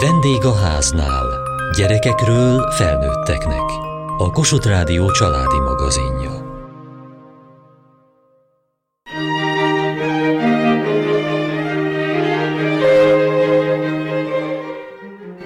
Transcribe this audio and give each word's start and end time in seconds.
Vendég 0.00 0.44
a 0.44 0.54
háznál. 0.54 1.26
Gyerekekről 1.76 2.70
felnőtteknek. 2.70 3.70
A 4.18 4.30
Kossuth 4.30 4.66
Rádió 4.66 5.10
családi 5.10 5.58
magazinja. 5.58 6.30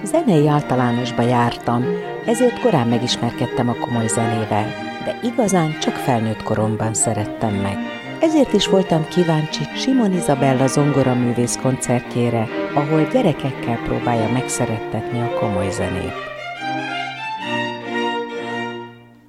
Zenei 0.03 0.47
általánosba 0.47 1.21
jártam, 1.21 1.85
ezért 2.25 2.59
korán 2.59 2.87
megismerkedtem 2.87 3.69
a 3.69 3.73
komoly 3.73 4.07
zenével, 4.07 4.73
de 5.05 5.19
igazán 5.23 5.79
csak 5.79 5.95
felnőtt 5.95 6.43
koromban 6.43 6.93
szerettem 6.93 7.53
meg. 7.53 7.98
Ezért 8.21 8.53
is 8.53 8.67
voltam 8.67 9.07
kíváncsi 9.07 9.63
Simon 9.75 10.11
Izabella 10.11 10.67
zongoraművész 10.67 11.57
koncertjére, 11.61 12.47
ahol 12.75 13.03
gyerekekkel 13.03 13.79
próbálja 13.83 14.31
megszerettetni 14.31 15.19
a 15.19 15.39
komoly 15.39 15.69
zenét. 15.69 16.13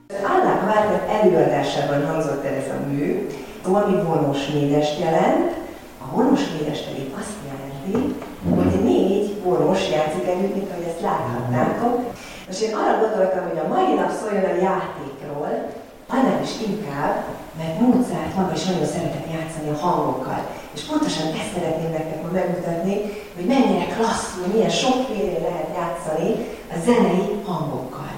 Annak 0.09 0.65
Vártett 0.65 1.09
előadásában 1.09 2.07
hangzott 2.07 2.45
el 2.45 2.55
ez 2.55 2.69
a 2.69 2.91
mű, 2.91 3.27
ami 3.63 4.03
vonós 4.03 4.47
négyest 4.47 5.01
jelent. 5.01 5.51
A 5.99 6.15
vonós 6.15 6.41
négyes 6.59 6.81
pedig 6.81 7.13
azt 7.19 7.37
jelenti, 7.49 8.15
hogy 8.55 8.85
négy 8.85 9.43
vonós 9.43 9.91
játszik 9.91 10.27
együtt, 10.29 10.55
mint 10.55 10.71
ahogy 10.71 10.87
ezt 10.89 11.01
láthatnátok. 11.01 12.01
Most 12.47 12.61
én 12.61 12.75
arra 12.75 12.99
gondoltam, 12.99 13.49
hogy 13.49 13.59
a 13.59 13.69
mai 13.75 13.95
nap 13.95 14.11
szóljon 14.21 14.45
a 14.45 14.63
játékról, 14.63 15.71
annál 16.11 16.41
is 16.43 16.55
inkább, 16.69 17.25
mert 17.59 17.81
Mozart 17.81 18.35
maga 18.37 18.53
is 18.55 18.65
nagyon 18.65 18.87
szeretett 18.87 19.33
játszani 19.33 19.69
a 19.69 19.77
hangokkal. 19.87 20.41
És 20.75 20.81
pontosan 20.81 21.27
ezt 21.27 21.53
szeretném 21.55 21.91
nektek 21.91 22.33
megmutatni, 22.33 22.95
hogy 23.37 23.45
mennyire 23.45 23.87
klasszul, 23.97 24.47
milyen 24.53 24.71
sokféle 24.71 25.39
lehet 25.39 25.69
játszani 25.75 26.31
a 26.75 26.77
zenei 26.85 27.41
hangokkal. 27.45 28.09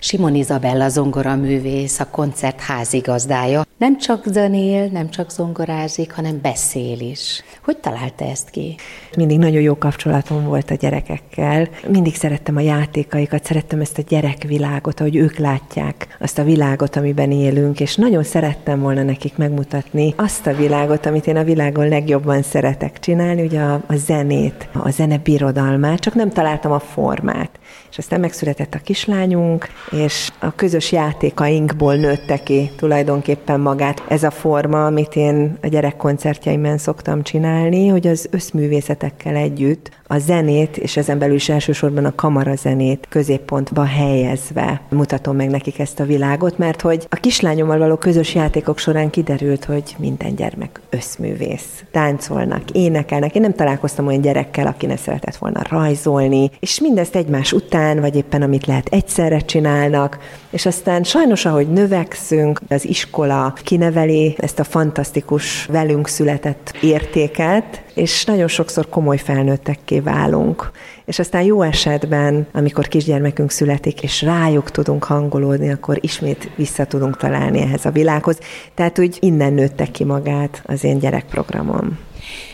Simon 0.00 0.34
Izabella 0.34 0.88
zongoraművész, 0.88 2.00
a 2.00 2.10
koncert 2.10 2.60
házigazdája. 2.60 3.67
Nem 3.78 3.98
csak 3.98 4.24
zenél, 4.26 4.86
nem 4.86 5.10
csak 5.10 5.30
zongorázik, 5.30 6.12
hanem 6.12 6.38
beszél 6.42 7.00
is. 7.00 7.42
Hogy 7.64 7.76
találta 7.76 8.24
ezt 8.24 8.50
ki? 8.50 8.76
Mindig 9.16 9.38
nagyon 9.38 9.60
jó 9.60 9.78
kapcsolatom 9.78 10.44
volt 10.44 10.70
a 10.70 10.74
gyerekekkel. 10.74 11.68
Mindig 11.88 12.14
szerettem 12.14 12.56
a 12.56 12.60
játékaikat, 12.60 13.44
szerettem 13.44 13.80
ezt 13.80 13.98
a 13.98 14.02
gyerekvilágot, 14.08 15.00
ahogy 15.00 15.16
ők 15.16 15.36
látják 15.36 16.16
azt 16.20 16.38
a 16.38 16.44
világot, 16.44 16.96
amiben 16.96 17.30
élünk, 17.30 17.80
és 17.80 17.96
nagyon 17.96 18.22
szerettem 18.22 18.80
volna 18.80 19.02
nekik 19.02 19.36
megmutatni 19.36 20.14
azt 20.16 20.46
a 20.46 20.54
világot, 20.54 21.06
amit 21.06 21.26
én 21.26 21.36
a 21.36 21.44
világon 21.44 21.88
legjobban 21.88 22.42
szeretek 22.42 22.98
csinálni, 22.98 23.42
ugye 23.42 23.60
a, 23.60 23.82
a 23.86 23.96
zenét, 23.96 24.68
a 24.72 24.90
zene 24.90 25.18
birodalmát, 25.18 26.00
csak 26.00 26.14
nem 26.14 26.30
találtam 26.30 26.72
a 26.72 26.78
formát. 26.78 27.50
És 27.90 27.98
aztán 27.98 28.20
megszületett 28.20 28.74
a 28.74 28.78
kislányunk, 28.78 29.68
és 29.90 30.30
a 30.38 30.54
közös 30.54 30.92
játékainkból 30.92 31.94
nőtte 31.94 32.42
ki 32.42 32.70
tulajdonképpen 32.76 33.60
magát 33.68 34.02
ez 34.08 34.22
a 34.22 34.30
forma, 34.30 34.86
amit 34.86 35.16
én 35.16 35.58
a 35.62 35.66
gyerekkoncertjeimben 35.66 36.78
szoktam 36.78 37.22
csinálni, 37.22 37.88
hogy 37.88 38.06
az 38.06 38.28
összművészetekkel 38.30 39.36
együtt 39.36 39.90
a 40.10 40.18
zenét, 40.18 40.76
és 40.76 40.96
ezen 40.96 41.18
belül 41.18 41.34
is 41.34 41.48
elsősorban 41.48 42.04
a 42.04 42.14
kamarazenét 42.14 43.06
középpontba 43.08 43.84
helyezve 43.84 44.80
mutatom 44.88 45.36
meg 45.36 45.50
nekik 45.50 45.78
ezt 45.78 46.00
a 46.00 46.04
világot, 46.04 46.58
mert 46.58 46.80
hogy 46.80 47.06
a 47.10 47.16
kislányommal 47.16 47.78
való 47.78 47.96
közös 47.96 48.34
játékok 48.34 48.78
során 48.78 49.10
kiderült, 49.10 49.64
hogy 49.64 49.96
minden 49.98 50.34
gyermek 50.34 50.80
összművész. 50.90 51.84
Táncolnak, 51.90 52.70
énekelnek. 52.72 53.34
Én 53.34 53.42
nem 53.42 53.54
találkoztam 53.54 54.06
olyan 54.06 54.20
gyerekkel, 54.20 54.66
aki 54.66 54.86
ne 54.86 54.96
szeretett 54.96 55.36
volna 55.36 55.62
rajzolni, 55.68 56.50
és 56.60 56.80
mindezt 56.80 57.16
egymás 57.16 57.52
után, 57.52 58.00
vagy 58.00 58.16
éppen 58.16 58.42
amit 58.42 58.66
lehet 58.66 58.88
egyszerre 58.90 59.38
csinálnak, 59.38 60.18
és 60.50 60.66
aztán 60.66 61.02
sajnos, 61.02 61.44
ahogy 61.44 61.68
növekszünk, 61.68 62.60
az 62.68 62.84
iskola 62.84 63.52
kineveli 63.62 64.34
ezt 64.38 64.58
a 64.58 64.64
fantasztikus 64.64 65.66
velünk 65.66 66.08
született 66.08 66.76
értéket, 66.80 67.82
és 67.94 68.24
nagyon 68.24 68.48
sokszor 68.48 68.88
komoly 68.88 69.16
felnőttekké 69.16 69.97
válunk. 70.00 70.70
És 71.04 71.18
aztán 71.18 71.42
jó 71.42 71.62
esetben, 71.62 72.46
amikor 72.52 72.88
kisgyermekünk 72.88 73.50
születik, 73.50 74.02
és 74.02 74.22
rájuk 74.22 74.70
tudunk 74.70 75.04
hangolódni, 75.04 75.70
akkor 75.70 75.98
ismét 76.00 76.50
vissza 76.56 76.84
tudunk 76.84 77.16
találni 77.16 77.60
ehhez 77.60 77.84
a 77.84 77.90
világhoz. 77.90 78.38
Tehát 78.74 78.98
úgy 78.98 79.16
innen 79.20 79.52
nőtte 79.52 79.86
ki 79.86 80.04
magát 80.04 80.62
az 80.64 80.84
én 80.84 80.98
gyerekprogramom. 80.98 81.98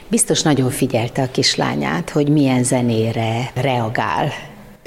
Biztos 0.08 0.42
nagyon 0.42 0.70
figyelte 0.70 1.22
a 1.22 1.30
kislányát, 1.30 2.10
hogy 2.10 2.28
milyen 2.28 2.62
zenére 2.62 3.50
reagál 3.54 4.28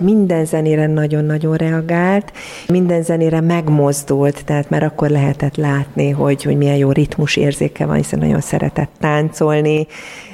minden 0.02 0.46
zenére 0.46 0.88
nagyon-nagyon 0.88 1.56
reagált, 1.56 2.32
minden 2.68 3.02
zenére 3.02 3.42
megmozdult, 3.42 4.46
tehát 4.46 4.70
már 4.70 4.84
akkor 4.84 5.10
lehetett 5.10 5.56
látni, 5.56 6.10
hogy, 6.10 6.44
hogy 6.44 6.58
milyen 6.58 6.76
jó 6.76 6.92
ritmus 6.92 7.36
érzéke 7.36 7.86
van, 7.86 7.96
hiszen 7.96 8.20
nagyon 8.20 8.42
szeretett 8.42 8.92
táncolni, 9.00 9.88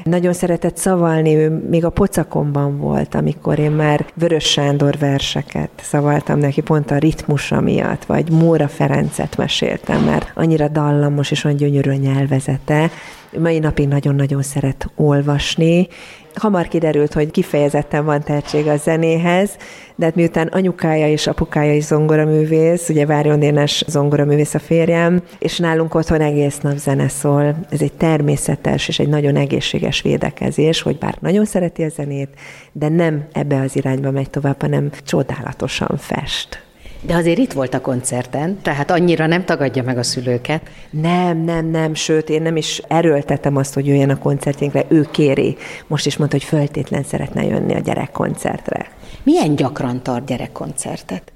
nagyon 0.03 0.33
szeretett 0.33 0.77
szavalni, 0.77 1.35
ő 1.35 1.65
még 1.69 1.85
a 1.85 1.89
pocakomban 1.89 2.77
volt, 2.77 3.15
amikor 3.15 3.59
én 3.59 3.71
már 3.71 4.05
Vörös 4.13 4.43
Sándor 4.43 4.97
verseket 4.97 5.69
szavaltam 5.81 6.39
neki 6.39 6.61
pont 6.61 6.91
a 6.91 6.97
ritmusa 6.97 7.61
miatt, 7.61 8.05
vagy 8.05 8.31
Móra 8.31 8.67
Ferencet 8.67 9.37
meséltem, 9.37 10.03
mert 10.03 10.31
annyira 10.35 10.67
dallamos 10.67 11.31
és 11.31 11.43
olyan 11.43 11.57
gyönyörű 11.57 11.91
nyelvezete. 11.91 12.89
Mai 13.39 13.59
napig 13.59 13.87
nagyon-nagyon 13.87 14.41
szeret 14.41 14.89
olvasni, 14.95 15.87
Hamar 16.35 16.67
kiderült, 16.67 17.13
hogy 17.13 17.31
kifejezetten 17.31 18.05
van 18.05 18.23
tehetség 18.23 18.67
a 18.67 18.77
zenéhez, 18.77 19.57
de 19.95 20.05
hát 20.05 20.15
miután 20.15 20.47
anyukája 20.47 21.07
és 21.07 21.27
apukája 21.27 21.73
is 21.73 21.83
zongoraművész, 21.83 22.89
ugye 22.89 23.05
Várjon 23.05 23.39
Dénes 23.39 23.83
zongoraművész 23.87 24.53
a 24.53 24.59
férjem, 24.59 25.21
és 25.39 25.57
nálunk 25.57 25.95
otthon 25.95 26.21
egész 26.21 26.59
nap 26.59 26.77
zene 26.77 27.07
szól. 27.07 27.55
Ez 27.69 27.81
egy 27.81 27.93
természetes 27.93 28.87
és 28.87 28.99
egy 28.99 29.09
nagyon 29.09 29.35
egészséges 29.35 30.01
védekezés, 30.01 30.81
hogy 30.81 30.97
bár 30.97 31.15
nagyon 31.19 31.45
szereti 31.45 31.83
a 31.83 31.89
zenét, 31.89 32.29
de 32.71 32.89
nem 32.89 33.25
ebbe 33.31 33.61
az 33.61 33.75
irányba 33.75 34.11
megy 34.11 34.29
tovább, 34.29 34.61
hanem 34.61 34.89
csodálatosan 35.03 35.97
fest. 35.97 36.62
De 37.05 37.15
azért 37.15 37.37
itt 37.37 37.53
volt 37.53 37.73
a 37.73 37.81
koncerten, 37.81 38.57
tehát 38.61 38.91
annyira 38.91 39.25
nem 39.27 39.45
tagadja 39.45 39.83
meg 39.83 39.97
a 39.97 40.03
szülőket. 40.03 40.61
Nem, 40.89 41.37
nem, 41.37 41.65
nem, 41.65 41.93
sőt, 41.93 42.29
én 42.29 42.41
nem 42.41 42.55
is 42.55 42.81
erőltetem 42.87 43.55
azt, 43.55 43.73
hogy 43.73 43.87
jöjjön 43.87 44.09
a 44.09 44.17
koncertjénkre, 44.17 44.85
ő 44.87 45.07
kéri. 45.11 45.57
Most 45.87 46.05
is 46.05 46.17
mondta, 46.17 46.37
hogy 46.37 46.45
föltétlen 46.45 47.03
szeretne 47.03 47.43
jönni 47.43 47.75
a 47.75 47.79
gyerekkoncertre. 47.79 48.87
Milyen 49.23 49.55
gyakran 49.55 50.03
tart 50.03 50.25
gyerekkoncertet? 50.25 51.32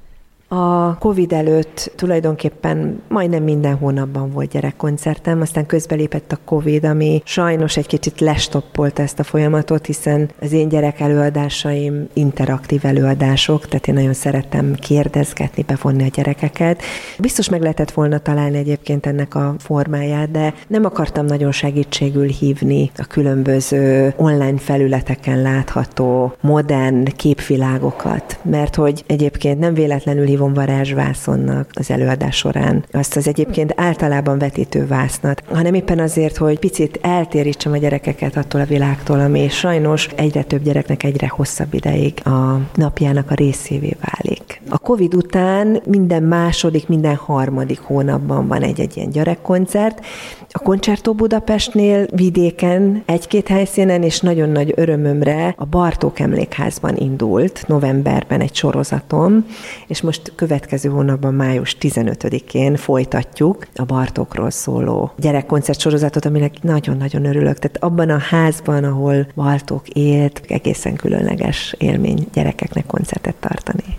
A 0.49 0.97
Covid 0.97 1.33
előtt 1.33 1.91
tulajdonképpen 1.95 3.01
majdnem 3.07 3.43
minden 3.43 3.75
hónapban 3.75 4.31
volt 4.31 4.49
gyerekkoncertem, 4.49 5.41
aztán 5.41 5.65
közbelépett 5.65 6.31
a 6.31 6.39
Covid, 6.45 6.85
ami 6.85 7.21
sajnos 7.25 7.77
egy 7.77 7.87
kicsit 7.87 8.19
lestoppolta 8.19 9.01
ezt 9.01 9.19
a 9.19 9.23
folyamatot, 9.23 9.85
hiszen 9.85 10.29
az 10.41 10.51
én 10.51 10.69
gyerek 10.69 10.99
előadásaim 10.99 12.07
interaktív 12.13 12.85
előadások, 12.85 13.67
tehát 13.67 13.87
én 13.87 13.93
nagyon 13.93 14.13
szerettem 14.13 14.73
kérdezgetni, 14.73 15.63
bevonni 15.63 16.03
a 16.03 16.09
gyerekeket. 16.13 16.81
Biztos 17.19 17.49
meg 17.49 17.61
lehetett 17.61 17.91
volna 17.91 18.17
találni 18.17 18.57
egyébként 18.57 19.05
ennek 19.05 19.35
a 19.35 19.55
formáját, 19.59 20.31
de 20.31 20.53
nem 20.67 20.85
akartam 20.85 21.25
nagyon 21.25 21.51
segítségül 21.51 22.27
hívni 22.27 22.91
a 22.97 23.05
különböző 23.05 24.13
online 24.17 24.57
felületeken 24.57 25.41
látható 25.41 26.33
modern 26.41 27.03
képvilágokat, 27.03 28.39
mert 28.43 28.75
hogy 28.75 29.03
egyébként 29.07 29.59
nem 29.59 29.73
véletlenül 29.73 30.35
hívom 30.37 30.53
varázsvászonnak 30.53 31.69
az 31.73 31.91
előadás 31.91 32.35
során. 32.35 32.85
Azt 32.91 33.15
az 33.15 33.27
egyébként 33.27 33.73
általában 33.75 34.37
vetítő 34.37 34.87
vásznat, 34.87 35.43
hanem 35.51 35.73
éppen 35.73 35.99
azért, 35.99 36.37
hogy 36.37 36.59
picit 36.59 36.99
eltérítsem 37.01 37.71
a 37.71 37.77
gyerekeket 37.77 38.37
attól 38.37 38.61
a 38.61 38.65
világtól, 38.65 39.19
ami 39.19 39.49
sajnos 39.49 40.09
egyre 40.15 40.43
több 40.43 40.63
gyereknek 40.63 41.03
egyre 41.03 41.27
hosszabb 41.27 41.73
ideig 41.73 42.13
a 42.23 42.59
napjának 42.75 43.31
a 43.31 43.33
részévé 43.33 43.95
válik. 44.01 44.61
A 44.69 44.77
Covid 44.77 45.13
után 45.13 45.81
minden 45.85 46.23
második, 46.23 46.87
minden 46.87 47.15
harmadik 47.15 47.79
hónapban 47.79 48.47
van 48.47 48.61
egy-egy 48.61 48.97
ilyen 48.97 49.09
gyerekkoncert. 49.09 50.05
A 50.51 50.59
Koncertó 50.59 51.13
Budapestnél 51.13 52.05
vidéken 52.15 53.03
egy-két 53.05 53.47
helyszínen, 53.47 54.03
és 54.03 54.19
nagyon 54.19 54.49
nagy 54.49 54.73
örömömre 54.75 55.53
a 55.57 55.65
Bartók 55.65 56.19
Emlékházban 56.19 56.95
indult 56.95 57.63
novemberben 57.67 58.41
egy 58.41 58.55
sorozatom, 58.55 59.45
és 59.87 60.01
most 60.01 60.26
következő 60.35 60.89
hónapban, 60.89 61.33
május 61.33 61.77
15-én 61.79 62.75
folytatjuk 62.75 63.67
a 63.75 63.85
Bartókról 63.85 64.49
szóló 64.49 65.11
gyerekkoncert 65.17 65.79
sorozatot, 65.79 66.25
aminek 66.25 66.61
nagyon-nagyon 66.61 67.25
örülök. 67.25 67.59
Tehát 67.59 67.83
abban 67.83 68.09
a 68.09 68.17
házban, 68.17 68.83
ahol 68.83 69.27
Bartók 69.35 69.87
élt, 69.87 70.41
egészen 70.47 70.95
különleges 70.95 71.75
élmény 71.77 72.27
gyerekeknek 72.33 72.85
koncertet 72.85 73.35
tartani. 73.35 73.97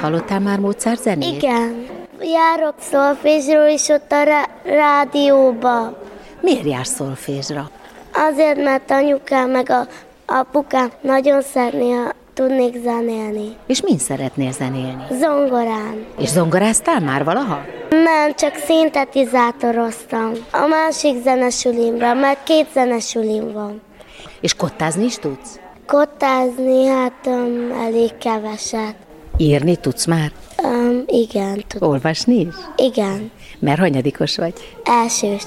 Hallottál 0.00 0.40
már 0.40 0.58
Mozart 0.58 1.02
zenét? 1.02 1.42
Igen. 1.42 1.86
Járok 2.20 2.74
szolfésről 2.78 3.68
is 3.68 3.88
ott 3.88 4.12
a 4.12 4.46
rádióba. 4.64 5.98
Miért 6.40 6.64
jársz 6.64 6.94
szolfésra? 6.94 7.70
Azért, 8.30 8.62
mert 8.62 8.90
anyukám 8.90 9.50
meg 9.50 9.70
a 9.70 9.86
apukám 10.26 10.90
nagyon 11.00 11.42
szeretné, 11.42 11.90
ha 11.90 12.12
tudnék 12.34 12.76
zenélni. 12.82 13.56
És 13.66 13.82
min 13.82 13.98
szeretnél 13.98 14.52
zenélni? 14.52 15.04
Zongorán. 15.20 16.04
És 16.18 16.28
zongoráztál 16.28 17.00
már 17.00 17.24
valaha? 17.24 17.60
Nem, 17.90 18.34
csak 18.34 18.54
szintetizátoroztam. 18.54 20.32
A 20.52 20.66
másik 20.66 21.22
zenesülimre, 21.22 22.12
mert 22.14 22.42
két 22.42 22.66
zenesülim 22.72 23.52
van. 23.52 23.80
És 24.40 24.54
kottázni 24.54 25.04
is 25.04 25.16
tudsz? 25.16 25.60
Kottázni, 25.86 26.86
hát 26.86 27.26
um, 27.26 27.72
elég 27.84 28.18
keveset. 28.18 28.94
Írni 29.36 29.76
tudsz 29.76 30.04
már? 30.04 30.32
Um, 30.62 31.02
igen, 31.06 31.64
tudom. 31.68 31.90
Olvasni 31.90 32.34
is? 32.34 32.54
Igen, 32.76 33.30
Mert 33.58 33.78
hanyadikos 33.78 34.36
vagy? 34.36 34.54
elsős. 34.84 35.42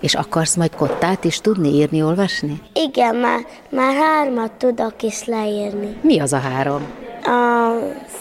És 0.00 0.14
akarsz 0.14 0.54
majd 0.56 0.74
kottát 0.74 1.24
is 1.24 1.40
tudni 1.40 1.68
írni, 1.68 2.02
olvasni? 2.02 2.60
Igen, 2.72 3.16
már, 3.16 3.40
már 3.70 3.94
hármat 3.94 4.52
tudok 4.52 5.02
is 5.02 5.24
leírni. 5.24 5.96
Mi 6.02 6.20
az 6.20 6.32
a 6.32 6.38
három? 6.38 6.82
A 7.24 7.72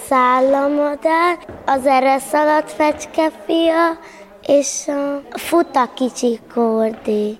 szállamadár, 0.07 1.37
az 1.65 1.85
ereszaladt 1.85 2.71
fecskefia, 2.71 3.99
és 4.47 4.87
a 5.31 5.37
futa 5.37 5.89
kicsi 5.93 6.39
kordi. 6.53 7.37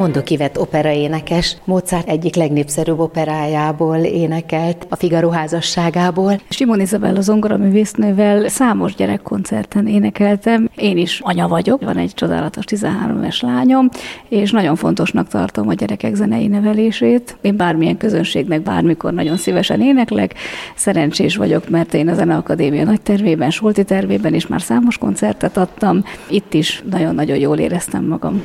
Mondok 0.00 0.30
Ivett 0.30 0.58
operaénekes, 0.58 1.56
Mozart 1.64 2.08
egyik 2.08 2.34
legnépszerűbb 2.34 2.98
operájából 2.98 3.96
énekelt, 3.96 4.86
a 4.88 4.96
Figaro 4.96 5.28
házasságából. 5.28 6.40
Simon 6.48 6.80
Izabella 6.80 7.20
zongoraművésznővel 7.20 8.48
számos 8.48 8.94
gyerekkoncerten 8.94 9.86
énekeltem. 9.86 10.70
Én 10.76 10.96
is 10.96 11.20
anya 11.24 11.48
vagyok, 11.48 11.84
van 11.84 11.96
egy 11.96 12.14
csodálatos 12.14 12.64
13 12.64 13.18
éves 13.18 13.40
lányom, 13.40 13.88
és 14.28 14.50
nagyon 14.50 14.76
fontosnak 14.76 15.28
tartom 15.28 15.68
a 15.68 15.74
gyerekek 15.74 16.14
zenei 16.14 16.46
nevelését. 16.46 17.36
Én 17.40 17.56
bármilyen 17.56 17.96
közönségnek 17.96 18.62
bármikor 18.62 19.12
nagyon 19.12 19.36
szívesen 19.36 19.80
éneklek. 19.80 20.34
Szerencsés 20.74 21.36
vagyok, 21.36 21.68
mert 21.68 21.94
én 21.94 22.08
a 22.08 22.14
Zeneakadémia 22.14 22.84
nagy 22.84 23.00
tervében, 23.00 23.50
Solti 23.50 23.84
tervében 23.84 24.34
is 24.34 24.46
már 24.46 24.62
számos 24.62 24.98
koncertet 24.98 25.56
adtam. 25.56 26.04
Itt 26.28 26.54
is 26.54 26.82
nagyon-nagyon 26.90 27.36
jól 27.36 27.58
éreztem 27.58 28.04
magam. 28.04 28.42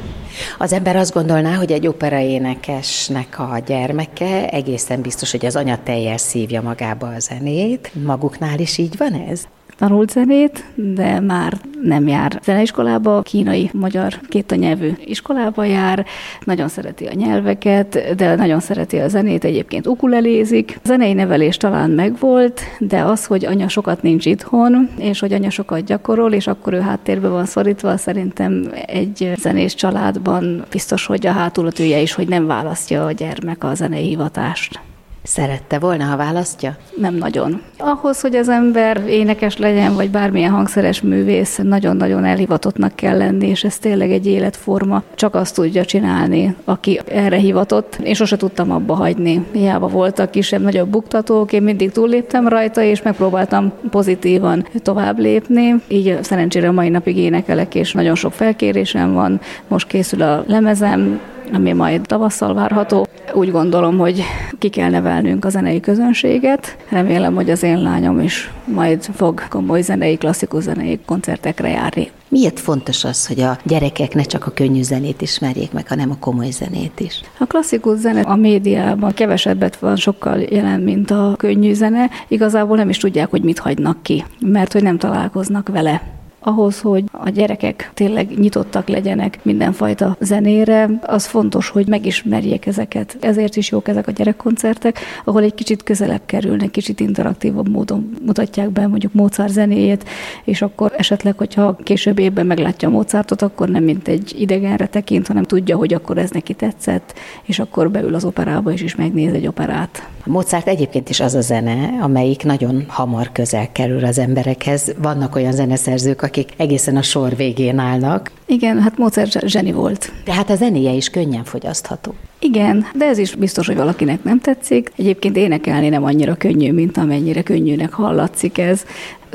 Az 0.58 0.74
ember 0.74 0.96
azt 0.96 1.14
gondolná, 1.46 1.66
hogy 1.66 1.72
egy 1.72 1.88
operaénekesnek 1.88 3.40
a 3.40 3.60
gyermeke 3.66 4.50
egészen 4.50 5.02
biztos, 5.02 5.32
hogy 5.32 5.46
az 5.46 5.56
anya 5.56 5.84
teljes 5.84 6.22
szívja 6.22 6.62
magába 6.62 7.08
a 7.08 7.20
zenét. 7.20 7.92
Maguknál 8.04 8.60
is 8.60 8.78
így 8.78 8.98
van 8.98 9.14
ez? 9.14 9.48
Tanult 9.76 10.12
zenét, 10.12 10.66
de 10.76 11.20
már 11.20 11.54
nem 11.82 12.08
jár 12.08 12.40
zeneiskolába, 12.44 13.22
kínai, 13.22 13.70
magyar 13.74 14.20
kétanyelvű 14.30 14.92
iskolába 15.06 15.64
jár, 15.64 16.06
nagyon 16.44 16.68
szereti 16.68 17.06
a 17.06 17.14
nyelveket, 17.14 18.16
de 18.16 18.36
nagyon 18.36 18.60
szereti 18.60 18.98
a 18.98 19.08
zenét, 19.08 19.44
egyébként 19.44 19.88
ukulelézik. 19.88 20.80
A 20.84 20.88
zenei 20.88 21.14
nevelés 21.14 21.58
talán 21.58 21.90
megvolt, 21.90 22.62
de 22.80 23.02
az, 23.02 23.26
hogy 23.26 23.46
anya 23.46 23.68
sokat 23.68 24.02
nincs 24.02 24.26
itthon, 24.26 24.90
és 24.98 25.20
hogy 25.20 25.34
anya 25.34 25.50
sokat 25.50 25.84
gyakorol, 25.86 26.34
és 26.34 26.48
akkor 26.48 26.74
ő 26.74 26.80
háttérbe 26.80 27.28
van 27.28 27.46
szorítva, 27.46 27.98
szerintem 27.98 28.72
egy 28.86 29.32
zenés 29.36 29.76
családban 29.76 30.66
biztos, 30.72 31.06
hogy 31.06 31.28
a 31.28 31.32
hátulatője 31.32 32.02
is, 32.02 32.14
hogy 32.14 32.28
nem 32.28 32.46
választja 32.46 33.06
a 33.06 33.12
gyermek 33.12 33.64
a 33.64 33.74
zenei 33.74 34.08
hivatást. 34.08 34.80
Szerette 35.26 35.80
volna, 35.80 36.04
ha 36.04 36.18
választja? 36.18 36.76
Nem 36.98 37.16
nagyon. 37.16 37.62
Ahhoz, 37.78 38.22
hogy 38.22 38.36
az 38.36 38.50
ember 38.50 39.04
énekes 39.08 39.58
legyen, 39.58 39.96
vagy 39.96 40.10
bármilyen 40.10 40.52
hangszeres 40.52 41.02
művész, 41.02 41.60
nagyon-nagyon 41.64 42.26
elhivatottnak 42.26 42.96
kell 42.96 43.18
lenni, 43.18 43.48
és 43.48 43.64
ez 43.64 43.78
tényleg 43.78 44.12
egy 44.12 44.28
életforma. 44.28 45.04
Csak 45.16 45.36
azt 45.36 45.56
tudja 45.56 45.86
csinálni, 45.86 46.56
aki 46.64 47.00
erre 47.08 47.38
hivatott. 47.38 48.00
Én 48.04 48.14
sose 48.14 48.38
tudtam 48.38 48.72
abba 48.72 48.94
hagyni. 48.94 49.46
Hiába 49.52 49.88
voltak 49.88 50.32
kisebb-nagyobb 50.32 50.90
buktatók, 50.90 51.54
én 51.54 51.64
mindig 51.64 51.92
túlléptem 51.92 52.48
rajta, 52.48 52.82
és 52.82 53.02
megpróbáltam 53.02 53.72
pozitívan 53.90 54.68
tovább 54.82 55.20
lépni. 55.20 55.76
Így 55.88 56.18
szerencsére 56.22 56.72
mai 56.72 56.90
napig 56.90 57.18
énekelek, 57.18 57.76
és 57.76 57.92
nagyon 57.92 58.16
sok 58.16 58.34
felkérésem 58.34 59.14
van. 59.14 59.40
Most 59.68 59.88
készül 59.88 60.22
a 60.22 60.44
lemezem, 60.48 61.20
ami 61.56 61.74
majd 61.74 62.02
tavasszal 62.02 62.54
várható. 62.54 63.08
Úgy 63.34 63.52
gondolom, 63.52 63.98
hogy 63.98 64.24
ki 64.60 64.70
kell 64.70 64.90
nevelnünk 64.90 65.46
a 65.46 65.50
zenei 65.50 65.80
közönséget. 65.80 66.78
Remélem, 66.90 67.36
hogy 67.36 67.50
az 67.50 67.64
én 67.64 67.82
lányom 67.82 68.20
is 68.20 68.52
majd 68.66 69.04
fog 69.04 69.48
komoly 69.48 69.82
zenei, 69.82 70.18
klasszikus 70.18 70.64
zenei 70.64 71.00
koncertekre 71.06 71.70
járni. 71.70 72.12
Miért 72.28 72.60
fontos 72.60 73.04
az, 73.04 73.28
hogy 73.28 73.40
a 73.40 73.58
gyerekek 73.64 74.14
ne 74.14 74.24
csak 74.24 74.46
a 74.48 74.52
könnyű 74.52 74.82
zenét 74.82 75.22
ismerjék 75.22 75.72
meg, 75.72 75.88
hanem 75.88 76.12
a 76.12 76.18
komoly 76.20 76.50
zenét 76.50 77.00
is? 77.00 77.22
A 77.40 77.46
klasszikus 77.46 77.98
zene 78.00 78.22
a 78.22 78.36
médiában 78.36 79.14
kevesebbet 79.14 79.76
van 79.76 79.96
sokkal 79.96 80.40
jelen, 80.40 80.82
mint 80.82 81.12
a 81.12 81.34
könnyű 81.38 81.74
zene. 81.74 82.10
Igazából 82.28 82.78
nem 82.78 82.90
is 82.90 82.98
tudják, 82.98 83.30
hogy 83.30 83.44
mit 83.44 83.60
hagynak 83.60 84.04
ki, 84.04 84.26
mert 84.40 84.74
hogy 84.74 84.84
nem 84.84 84.98
találkoznak 84.98 85.70
vele 85.70 86.02
ahhoz, 86.46 86.82
hogy 86.82 87.04
a 87.12 87.30
gyerekek 87.30 87.92
tényleg 87.94 88.40
nyitottak 88.40 88.88
legyenek 88.88 89.40
mindenfajta 89.42 90.18
zenére, 90.20 90.90
az 91.02 91.26
fontos, 91.26 91.70
hogy 91.70 91.88
megismerjék 91.88 92.66
ezeket. 92.66 93.18
Ezért 93.22 93.56
is 93.56 93.72
jók 93.72 93.88
ezek 93.88 94.08
a 94.08 94.12
gyerekkoncertek, 94.12 95.00
ahol 95.24 95.44
egy 95.44 95.54
kicsit 95.54 95.84
közelebb 95.84 96.22
kerülnek, 96.26 96.72
kicsit 96.72 97.00
interaktívabb 97.00 97.70
módon 97.70 98.10
mutatják 98.26 98.70
be 98.70 98.88
mondjuk 98.88 99.14
Mozart 99.14 99.52
zenéjét, 99.52 100.06
és 100.44 100.62
akkor 100.62 100.94
esetleg, 100.98 101.38
hogyha 101.38 101.76
később 101.84 102.20
évben 102.20 102.46
meglátja 102.46 102.90
Mozartot, 102.90 103.42
akkor 103.42 103.70
nem 103.70 103.84
mint 103.84 104.08
egy 104.08 104.36
idegenre 104.38 104.88
tekint, 104.88 105.28
hanem 105.28 105.44
tudja, 105.44 105.78
hogy 105.78 105.94
akkor 105.94 106.18
ez 106.18 106.30
neki 106.30 106.54
tetszett, 106.54 107.14
és 107.44 107.60
akkor 107.60 107.92
beül 107.92 108.16
az 108.16 108.26
operába 108.26 108.72
is, 108.72 108.82
és 108.82 108.96
megnéz 108.96 109.34
egy 109.34 109.48
operát. 109.48 110.10
Mozart 110.26 110.68
egyébként 110.68 111.10
is 111.10 111.20
az 111.20 111.34
a 111.34 111.42
zene, 111.42 111.98
amelyik 112.02 112.44
nagyon 112.44 112.84
hamar 112.88 113.32
közel 113.32 113.72
kerül 113.72 114.06
az 114.06 114.18
emberekhez. 114.18 114.94
Vannak 114.98 115.36
olyan 115.36 115.52
zeneszerzők, 115.52 116.22
akik 116.22 116.35
egészen 116.58 116.98
a 116.98 117.02
sor 117.02 117.36
végén 117.36 117.80
állnak. 117.80 118.32
Igen, 118.46 118.82
hát 118.82 118.98
Mozart 118.98 119.48
zseni 119.48 119.72
volt. 119.72 120.12
Tehát 120.24 120.50
a 120.50 120.56
zenéje 120.56 120.92
is 120.92 121.10
könnyen 121.10 121.44
fogyasztható. 121.44 122.14
Igen, 122.40 122.86
de 122.96 123.06
ez 123.06 123.18
is 123.18 123.36
biztos, 123.36 123.68
hogy 123.68 123.76
valakinek 123.76 124.24
nem 124.24 124.40
tetszik. 124.40 124.92
Egyébként 124.96 125.38
énekelni 125.38 125.90
nem 125.90 126.04
annyira 126.04 126.36
könnyű, 126.36 126.72
mint 126.72 126.98
amennyire 126.98 127.42
könnyűnek 127.42 127.94
hallatszik 127.94 128.58
ez. 128.58 128.86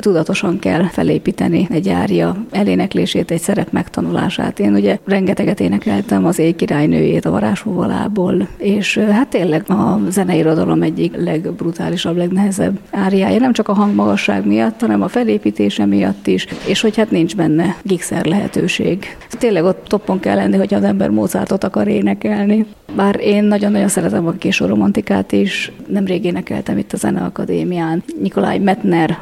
Tudatosan 0.01 0.59
kell 0.59 0.83
felépíteni 0.83 1.67
egy 1.71 1.89
ária 1.89 2.35
eléneklését, 2.51 3.31
egy 3.31 3.41
szerep 3.41 3.71
megtanulását. 3.71 4.59
Én 4.59 4.73
ugye 4.73 4.97
rengeteget 5.05 5.59
énekeltem 5.59 6.25
az 6.25 6.39
Éj 6.39 6.51
királynőjét 6.51 7.25
a 7.25 7.31
varázsfúvalából, 7.31 8.47
és 8.57 8.97
hát 8.97 9.27
tényleg 9.27 9.69
a 9.69 9.99
zeneirodalom 10.09 10.81
egyik 10.81 11.15
legbrutálisabb, 11.15 12.17
legnehezebb 12.17 12.79
áriája, 12.91 13.39
nem 13.39 13.53
csak 13.53 13.67
a 13.67 13.73
hangmagasság 13.73 14.45
miatt, 14.45 14.79
hanem 14.79 15.01
a 15.01 15.07
felépítése 15.07 15.85
miatt 15.85 16.27
is, 16.27 16.47
és 16.67 16.81
hogy 16.81 16.97
hát 16.97 17.11
nincs 17.11 17.35
benne 17.35 17.75
gigszer 17.83 18.25
lehetőség. 18.25 19.17
Tényleg 19.29 19.63
ott 19.63 19.85
toppon 19.87 20.19
kell 20.19 20.35
lenni, 20.35 20.57
hogy 20.57 20.73
az 20.73 20.83
ember 20.83 21.09
Mozartot 21.09 21.63
akar 21.63 21.87
énekelni. 21.87 22.65
Bár 22.95 23.19
én 23.19 23.43
nagyon-nagyon 23.43 23.87
szeretem 23.87 24.27
a 24.27 24.31
késő 24.31 24.65
romantikát 24.65 25.31
is, 25.31 25.71
nemrég 25.87 26.25
énekeltem 26.25 26.77
itt 26.77 26.93
a 26.93 26.97
Zeneakadémián. 26.97 28.03
Nikolaj 28.21 28.57
Metner 28.57 29.17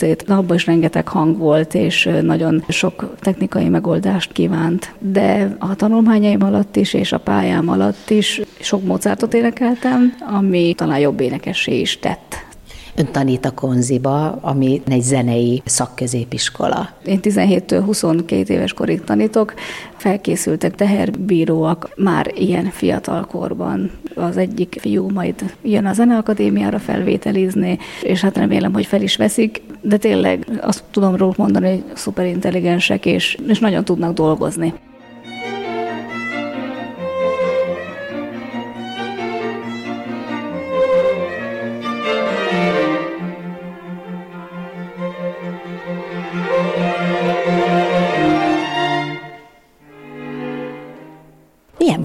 vokálízét, 0.00 0.30
abban 0.30 0.56
is 0.56 0.66
rengeteg 0.66 1.08
hang 1.08 1.38
volt, 1.38 1.74
és 1.74 2.08
nagyon 2.22 2.64
sok 2.68 3.14
technikai 3.20 3.68
megoldást 3.68 4.32
kívánt. 4.32 4.94
De 4.98 5.56
a 5.58 5.74
tanulmányaim 5.74 6.42
alatt 6.42 6.76
is, 6.76 6.94
és 6.94 7.12
a 7.12 7.18
pályám 7.18 7.68
alatt 7.68 8.10
is 8.10 8.40
sok 8.60 8.84
Mozartot 8.84 9.34
énekeltem, 9.34 10.14
ami 10.20 10.74
talán 10.76 10.98
jobb 10.98 11.20
énekessé 11.20 11.80
is 11.80 11.98
tett. 11.98 12.48
Ön 12.94 13.12
tanít 13.12 13.44
a 13.44 13.50
Konziba, 13.50 14.30
ami 14.30 14.82
egy 14.86 15.02
zenei 15.02 15.62
szakközépiskola. 15.64 16.88
Én 17.04 17.18
17-től 17.22 17.82
22 17.84 18.54
éves 18.54 18.72
korig 18.72 19.04
tanítok, 19.04 19.54
felkészültek 19.96 20.74
teherbíróak 20.74 21.90
már 21.96 22.30
ilyen 22.34 22.64
fiatal 22.64 23.26
korban. 23.26 23.90
Az 24.14 24.36
egyik 24.36 24.76
fiú 24.80 25.08
majd 25.08 25.54
jön 25.62 25.86
a 25.86 25.92
Zeneakadémiára 25.92 26.78
felvételizni, 26.78 27.78
és 28.02 28.20
hát 28.20 28.36
remélem, 28.36 28.72
hogy 28.72 28.86
fel 28.86 29.02
is 29.02 29.16
veszik, 29.16 29.62
de 29.80 29.96
tényleg 29.96 30.46
azt 30.60 30.84
tudom 30.90 31.16
róluk 31.16 31.36
mondani, 31.36 31.68
hogy 31.68 31.82
szuperintelligensek, 31.94 33.06
és, 33.06 33.38
és 33.46 33.58
nagyon 33.58 33.84
tudnak 33.84 34.14
dolgozni. 34.14 34.74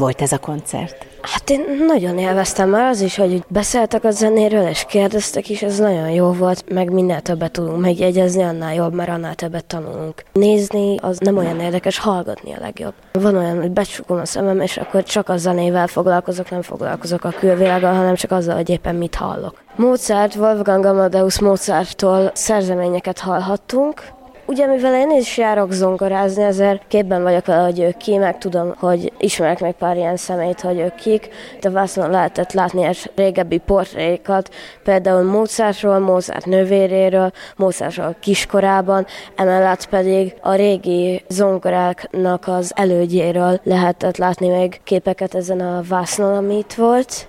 Volt 0.06 0.22
ez 0.22 0.32
a 0.32 0.38
koncert? 0.38 1.06
Hát 1.22 1.50
én 1.50 1.66
nagyon 1.88 2.18
élveztem 2.18 2.70
már 2.70 2.90
az 2.90 3.02
is, 3.02 3.16
hogy 3.16 3.44
beszéltek 3.48 4.04
a 4.04 4.12
zenéről, 4.12 4.68
és 4.68 4.86
kérdeztek 4.88 5.50
is, 5.50 5.62
ez 5.62 5.78
nagyon 5.78 6.10
jó 6.10 6.32
volt, 6.32 6.64
meg 6.74 6.92
minél 6.92 7.20
többet 7.20 7.52
tudunk 7.52 7.80
megjegyezni, 7.80 8.44
annál 8.44 8.74
jobb, 8.74 8.94
mert 8.94 9.10
annál 9.10 9.36
többet 9.36 9.66
tanulunk. 9.66 10.24
Nézni 10.34 10.98
az 11.02 11.18
nem 11.18 11.38
olyan 11.38 11.60
érdekes, 11.60 12.00
hallgatni 12.00 12.54
a 12.54 12.60
legjobb. 12.60 12.94
Van 13.12 13.36
olyan, 13.36 13.62
hogy 13.62 13.72
becsukom 13.72 14.18
a 14.18 14.26
szemem, 14.26 14.62
és 14.62 14.78
akkor 14.78 15.04
csak 15.04 15.30
a 15.30 15.38
zenével 15.38 15.88
foglalkozok, 15.88 16.50
nem 16.50 16.62
foglalkozok 16.62 17.24
a 17.24 17.30
külvilággal, 17.30 17.94
hanem 17.94 18.16
csak 18.16 18.32
azzal, 18.32 18.56
hogy 18.56 18.70
éppen 18.70 18.96
mit 18.96 19.16
hallok. 19.16 19.64
Mozart, 19.76 20.36
Wolfgang 20.36 20.86
Amadeus 20.86 21.40
Mozarttól 21.40 22.32
szerzeményeket 22.34 23.20
hallhattunk, 23.20 24.04
Ugye, 24.48 24.66
mivel 24.66 24.96
én 24.96 25.12
is 25.12 25.38
járok 25.38 25.72
zongorázni, 25.72 26.44
ezért 26.44 26.88
képben 26.88 27.24
vagyok 27.24 27.46
vele, 27.46 27.64
hogy 27.64 27.80
ők 27.80 27.98
ki, 27.98 28.18
meg 28.18 28.38
tudom, 28.38 28.74
hogy 28.78 29.14
ismerek 29.18 29.60
még 29.60 29.74
pár 29.74 29.96
ilyen 29.96 30.18
szemét, 30.18 30.62
hogy 30.62 30.80
ők 30.80 30.96
kik. 30.96 31.30
De 31.62 31.70
vászon 31.70 32.10
lehetett 32.10 32.52
látni 32.52 32.84
egy 32.84 33.12
régebbi 33.16 33.58
portrékat, 33.58 34.54
például 34.84 35.24
Mozartról, 35.24 36.00
Mozart 36.00 36.46
nővéréről, 36.46 37.32
Mozartról 37.56 38.16
kiskorában, 38.20 39.06
emellett 39.36 39.90
pedig 39.90 40.36
a 40.42 40.54
régi 40.54 41.24
zongoráknak 41.28 42.48
az 42.48 42.72
elődjéről 42.76 43.60
lehetett 43.64 44.18
látni 44.18 44.48
még 44.48 44.80
képeket 44.84 45.36
ezen 45.36 45.60
a 45.60 45.82
vásznon, 45.88 46.36
amit 46.36 46.76
volt. 46.76 47.28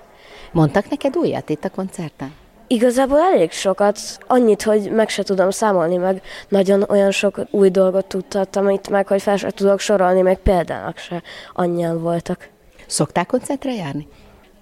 Mondtak 0.53 0.89
neked 0.91 1.17
újat 1.17 1.49
itt 1.49 1.65
a 1.65 1.71
koncerten? 1.71 2.46
Igazából 2.69 3.19
elég 3.19 3.51
sokat, 3.51 3.99
annyit, 4.27 4.63
hogy 4.63 4.91
meg 4.91 5.09
se 5.09 5.23
tudom 5.23 5.51
számolni, 5.51 5.97
meg 5.97 6.23
nagyon 6.49 6.85
olyan 6.89 7.11
sok 7.11 7.41
új 7.51 7.69
dolgot 7.69 8.07
tudtam 8.07 8.69
itt 8.71 8.89
meg, 8.89 9.07
hogy 9.07 9.23
fel 9.23 9.37
se 9.37 9.51
tudok 9.51 9.81
sorolni, 9.81 10.21
meg 10.21 10.39
példának 10.39 10.97
se 10.97 11.23
annyian 11.53 12.03
voltak. 12.03 12.49
Szokták 12.87 13.27
koncertre 13.27 13.73
járni? 13.73 14.09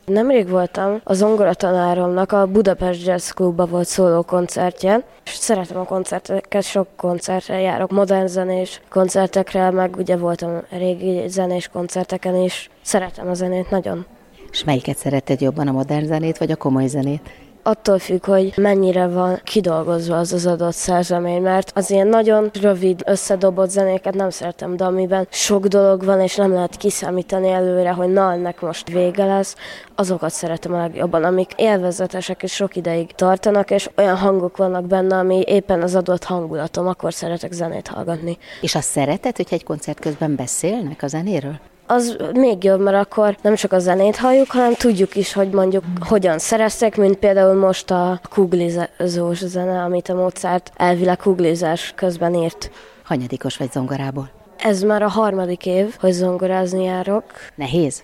Nemrég 0.06 0.48
voltam 0.48 1.00
a 1.04 1.14
zongoratanáromnak 1.14 2.32
a 2.32 2.46
Budapest 2.46 3.06
Jazz 3.06 3.30
Clubba 3.30 3.66
volt 3.66 3.86
szóló 3.86 4.22
koncertje, 4.22 5.02
és 5.24 5.34
szeretem 5.34 5.76
a 5.76 5.84
koncerteket, 5.84 6.62
sok 6.62 6.86
koncertre 6.96 7.60
járok, 7.60 7.90
modern 7.90 8.26
zenés 8.26 8.80
koncertekre, 8.88 9.70
meg 9.70 9.96
ugye 9.96 10.16
voltam 10.16 10.62
régi 10.70 11.28
zenés 11.28 11.68
koncerteken 11.68 12.36
is. 12.36 12.70
Szeretem 12.82 13.28
a 13.28 13.34
zenét 13.34 13.70
nagyon. 13.70 14.06
És 14.50 14.64
melyiket 14.64 14.96
szereted 14.96 15.40
jobban, 15.40 15.68
a 15.68 15.72
modern 15.72 16.06
zenét 16.06 16.38
vagy 16.38 16.50
a 16.50 16.56
komoly 16.56 16.86
zenét? 16.86 17.30
Attól 17.66 17.98
függ, 17.98 18.24
hogy 18.24 18.52
mennyire 18.56 19.06
van 19.06 19.40
kidolgozva 19.44 20.18
az 20.18 20.32
az 20.32 20.46
adott 20.46 20.74
szerzemény, 20.74 21.42
mert 21.42 21.70
az 21.74 21.90
ilyen 21.90 22.06
nagyon 22.06 22.50
rövid, 22.60 23.02
összedobott 23.06 23.70
zenéket 23.70 24.14
nem 24.14 24.30
szeretem, 24.30 24.76
de 24.76 24.84
amiben 24.84 25.26
sok 25.30 25.66
dolog 25.66 26.04
van, 26.04 26.20
és 26.20 26.36
nem 26.36 26.52
lehet 26.52 26.76
kiszámítani 26.76 27.50
előre, 27.50 27.90
hogy 27.90 28.08
na, 28.08 28.32
ennek 28.32 28.60
most 28.60 28.88
vége 28.88 29.24
lesz, 29.24 29.56
azokat 29.94 30.30
szeretem 30.30 30.74
a 30.74 30.78
legjobban, 30.78 31.24
amik 31.24 31.52
élvezetesek 31.56 32.42
és 32.42 32.52
sok 32.52 32.76
ideig 32.76 33.12
tartanak, 33.12 33.70
és 33.70 33.90
olyan 33.96 34.16
hangok 34.16 34.56
vannak 34.56 34.86
benne, 34.86 35.16
ami 35.16 35.42
éppen 35.46 35.82
az 35.82 35.94
adott 35.94 36.24
hangulatom, 36.24 36.86
akkor 36.86 37.12
szeretek 37.12 37.52
zenét 37.52 37.88
hallgatni. 37.88 38.38
És 38.60 38.74
azt 38.74 38.88
szereted, 38.88 39.36
hogy 39.36 39.46
egy 39.50 39.64
koncert 39.64 40.00
közben 40.00 40.36
beszélnek 40.36 41.02
a 41.02 41.06
zenéről? 41.06 41.58
Az 41.86 42.16
még 42.32 42.64
jobb, 42.64 42.80
mert 42.80 42.96
akkor 42.96 43.36
nem 43.42 43.54
csak 43.54 43.72
a 43.72 43.78
zenét 43.78 44.16
halljuk, 44.16 44.50
hanem 44.50 44.74
tudjuk 44.74 45.16
is, 45.16 45.32
hogy 45.32 45.50
mondjuk 45.50 45.84
hogyan 46.00 46.38
szereztek, 46.38 46.96
mint 46.96 47.16
például 47.16 47.54
most 47.54 47.90
a 47.90 48.20
kuglizós 48.30 49.38
zene, 49.38 49.82
amit 49.82 50.08
a 50.08 50.14
Mozart 50.14 50.72
elvileg 50.76 51.16
kuglizás 51.16 51.92
közben 51.96 52.34
írt. 52.34 52.70
Hanyadikos 53.04 53.56
vagy 53.56 53.72
zongorából? 53.72 54.30
Ez 54.58 54.82
már 54.82 55.02
a 55.02 55.08
harmadik 55.08 55.66
év, 55.66 55.96
hogy 56.00 56.12
zongorázni 56.12 56.84
járok. 56.84 57.24
Nehéz? 57.54 58.02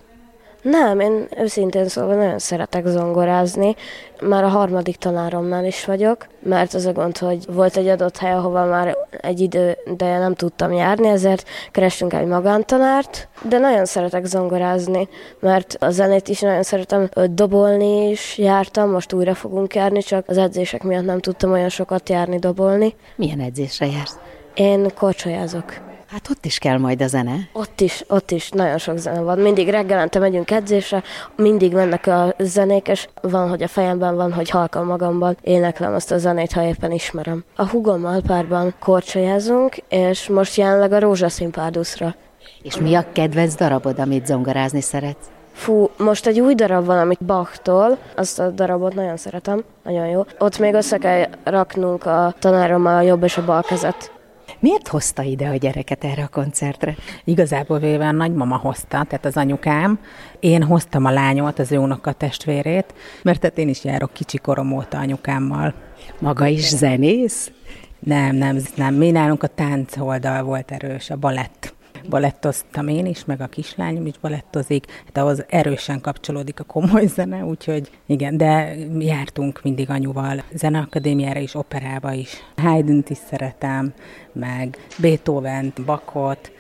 Nem, 0.62 1.00
én 1.00 1.29
őszintén 1.37 1.88
szóval 1.88 2.17
nagyon 2.17 2.38
szeretek 2.38 2.87
zongorázni. 2.87 3.76
Már 4.21 4.45
a 4.45 4.49
harmadik 4.49 4.97
tanáromnál 4.97 5.64
is 5.64 5.85
vagyok, 5.85 6.26
mert 6.43 6.75
az 6.75 6.87
a 6.87 6.93
gond, 6.93 7.19
hogy 7.19 7.45
volt 7.49 7.76
egy 7.76 7.87
adott 7.87 8.17
hely, 8.17 8.33
ahova 8.33 8.64
már 8.64 8.97
egy 9.21 9.40
idő, 9.40 9.79
de 9.97 10.19
nem 10.19 10.35
tudtam 10.35 10.73
járni, 10.73 11.09
ezért 11.09 11.49
kerestünk 11.71 12.12
egy 12.12 12.26
magántanárt, 12.26 13.29
de 13.49 13.59
nagyon 13.59 13.85
szeretek 13.85 14.25
zongorázni, 14.25 15.09
mert 15.40 15.76
a 15.79 15.90
zenét 15.90 16.29
is 16.29 16.40
nagyon 16.40 16.62
szeretem, 16.62 17.09
dobolni 17.31 18.09
is 18.09 18.38
jártam, 18.38 18.90
most 18.90 19.12
újra 19.12 19.35
fogunk 19.35 19.75
járni, 19.75 20.00
csak 20.00 20.29
az 20.29 20.38
edzések 20.38 20.83
miatt 20.83 21.05
nem 21.05 21.21
tudtam 21.21 21.52
olyan 21.52 21.69
sokat 21.69 22.09
járni, 22.09 22.38
dobolni. 22.38 22.95
Milyen 23.17 23.40
edzésre 23.40 23.87
jársz? 23.87 24.19
Én 24.55 24.90
korcsolyázok. 24.95 25.90
Hát 26.11 26.29
ott 26.31 26.45
is 26.45 26.59
kell 26.59 26.79
majd 26.79 27.02
a 27.02 27.07
zene. 27.07 27.35
Ott 27.52 27.81
is, 27.81 28.05
ott 28.09 28.31
is 28.31 28.50
nagyon 28.50 28.79
sok 28.79 28.97
zene 28.97 29.21
van. 29.21 29.38
Mindig 29.38 29.69
reggelente 29.69 30.19
megyünk 30.19 30.50
edzésre, 30.50 31.02
mindig 31.37 31.73
mennek 31.73 32.07
a 32.07 32.35
zenék, 32.38 32.88
és 32.88 33.09
van, 33.23 33.49
hogy 33.49 33.62
a 33.62 33.69
fejemben 33.69 34.17
van, 34.17 34.33
hogy 34.33 34.50
halkan 34.50 34.87
magamban 34.87 35.37
éneklem 35.43 35.95
azt 35.95 36.11
a 36.11 36.19
zenét, 36.19 36.52
ha 36.52 36.62
éppen 36.62 36.93
ismerem. 36.93 37.45
A 37.57 37.69
hugommal 37.69 38.21
párban 38.26 38.75
korcsolyázunk, 38.81 39.76
és 39.88 40.29
most 40.29 40.57
jelenleg 40.57 40.93
a 40.93 40.99
rózsaszín 40.99 41.50
párduszra. 41.50 42.14
És 42.62 42.76
mi 42.76 42.95
a 42.95 43.05
kedvenc 43.12 43.55
darabod, 43.55 43.99
amit 43.99 44.26
zongorázni 44.26 44.81
szeretsz? 44.81 45.26
Fú, 45.52 45.90
most 45.97 46.26
egy 46.26 46.40
új 46.40 46.55
darab 46.55 46.87
van, 46.87 46.99
amit 46.99 47.25
Bachtól, 47.25 47.99
azt 48.17 48.38
a 48.38 48.50
darabot 48.50 48.95
nagyon 48.95 49.17
szeretem, 49.17 49.64
nagyon 49.85 50.07
jó. 50.07 50.25
Ott 50.38 50.59
még 50.59 50.75
össze 50.75 50.99
kell 50.99 51.29
raknunk 51.45 52.07
a 52.07 52.35
tanárommal 52.38 52.97
a 52.97 53.00
jobb 53.00 53.23
és 53.23 53.37
a 53.37 53.45
bal 53.45 53.62
kezet. 53.62 54.20
Miért 54.59 54.88
hozta 54.88 55.23
ide 55.23 55.49
a 55.49 55.57
gyereket 55.57 56.04
erre 56.04 56.23
a 56.23 56.28
koncertre? 56.28 56.95
Igazából 57.25 57.78
véve 57.78 58.07
a 58.07 58.12
nagymama 58.12 58.57
hozta, 58.57 59.04
tehát 59.09 59.25
az 59.25 59.37
anyukám. 59.37 59.99
Én 60.40 60.62
hoztam 60.62 61.04
a 61.04 61.11
lányomat, 61.11 61.59
az 61.59 61.73
ő 61.73 61.78
a 62.02 62.12
testvérét, 62.12 62.95
mert 63.23 63.40
tehát 63.40 63.59
én 63.59 63.69
is 63.69 63.85
járok 63.85 64.12
kicsi 64.12 64.38
korom 64.38 64.73
óta 64.73 64.99
anyukámmal. 64.99 65.75
Maga 66.19 66.47
is 66.47 66.69
zenész? 66.69 67.50
Nem, 67.99 68.37
nem, 68.37 68.59
nem. 68.76 68.95
Mi 68.95 69.11
nálunk 69.11 69.42
a 69.42 69.47
tánc 69.47 69.97
oldal 69.97 70.42
volt 70.42 70.71
erős, 70.71 71.11
a 71.11 71.16
balett 71.16 71.75
balettoztam 72.09 72.88
én 72.88 73.07
is, 73.07 73.25
meg 73.25 73.40
a 73.40 73.47
kislányom 73.47 74.07
is 74.07 74.19
balettozik, 74.21 74.87
hát 75.04 75.19
ahhoz 75.19 75.45
erősen 75.49 76.00
kapcsolódik 76.00 76.61
a 76.61 76.64
komoly 76.64 77.07
zene, 77.07 77.45
úgyhogy 77.45 77.90
igen, 78.07 78.37
de 78.37 78.75
jártunk 78.99 79.62
mindig 79.62 79.90
anyuval 79.90 80.42
zeneakadémiára 80.52 81.40
is, 81.40 81.54
operába 81.54 82.12
is. 82.12 82.30
haydn 82.57 83.04
is 83.09 83.19
szeretem, 83.30 83.92
meg 84.33 84.78
beethoven 84.99 85.73
Bakot, 85.85 86.52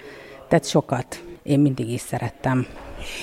tehát 0.48 0.68
sokat. 0.68 1.24
Én 1.42 1.60
mindig 1.60 1.90
is 1.90 2.00
szerettem. 2.00 2.66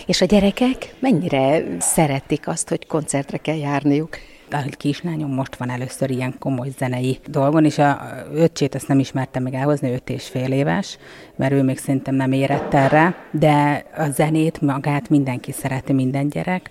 És 0.05 0.21
a 0.21 0.25
gyerekek 0.25 0.95
mennyire 0.99 1.63
szeretik 1.79 2.47
azt, 2.47 2.69
hogy 2.69 2.87
koncertre 2.87 3.37
kell 3.37 3.57
járniuk? 3.57 4.17
A 4.51 4.63
kislányom 4.77 5.33
most 5.33 5.55
van 5.55 5.69
először 5.69 6.09
ilyen 6.09 6.35
komoly 6.39 6.69
zenei 6.77 7.19
dolgon, 7.27 7.65
és 7.65 7.77
a 7.77 7.99
öccsét 8.33 8.75
ezt 8.75 8.87
nem 8.87 8.99
ismertem 8.99 9.43
meg 9.43 9.53
elhozni, 9.53 9.91
öt 9.91 10.09
és 10.09 10.27
fél 10.27 10.51
éves, 10.51 10.97
mert 11.35 11.51
ő 11.51 11.63
még 11.63 11.77
szerintem 11.77 12.15
nem 12.15 12.31
érett 12.31 12.73
erre, 12.73 13.15
de 13.31 13.85
a 13.97 14.09
zenét 14.09 14.61
magát 14.61 15.09
mindenki 15.09 15.51
szereti, 15.51 15.93
minden 15.93 16.29
gyerek. 16.29 16.69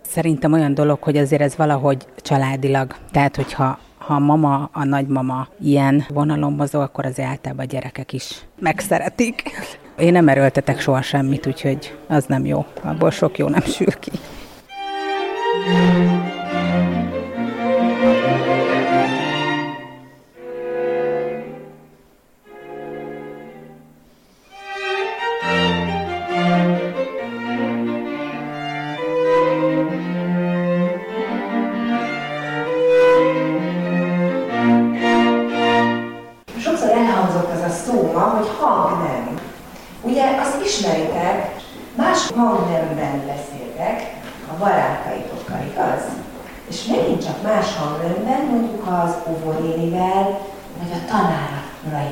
Szerintem 0.00 0.52
olyan 0.52 0.74
dolog, 0.74 1.02
hogy 1.02 1.16
azért 1.16 1.42
ez 1.42 1.56
valahogy 1.56 2.06
családilag, 2.16 2.94
tehát 3.10 3.36
hogyha 3.36 3.78
ha 3.98 4.14
a 4.14 4.18
mama, 4.18 4.68
a 4.72 4.84
nagymama 4.84 5.48
ilyen 5.60 6.04
vonalon 6.08 6.52
mozog, 6.52 6.80
akkor 6.80 7.06
az 7.06 7.20
általában 7.20 7.64
a 7.64 7.68
gyerekek 7.68 8.12
is 8.12 8.44
megszeretik. 8.58 9.42
Én 9.98 10.12
nem 10.12 10.28
erőltetek 10.28 10.80
soha 10.80 11.02
semmit, 11.02 11.46
úgyhogy 11.46 11.98
az 12.06 12.24
nem 12.26 12.46
jó. 12.46 12.64
Abból 12.82 13.10
sok 13.10 13.38
jó 13.38 13.48
nem 13.48 13.62
sül 13.62 13.92
ki. 13.92 14.10
hatással 15.64 16.13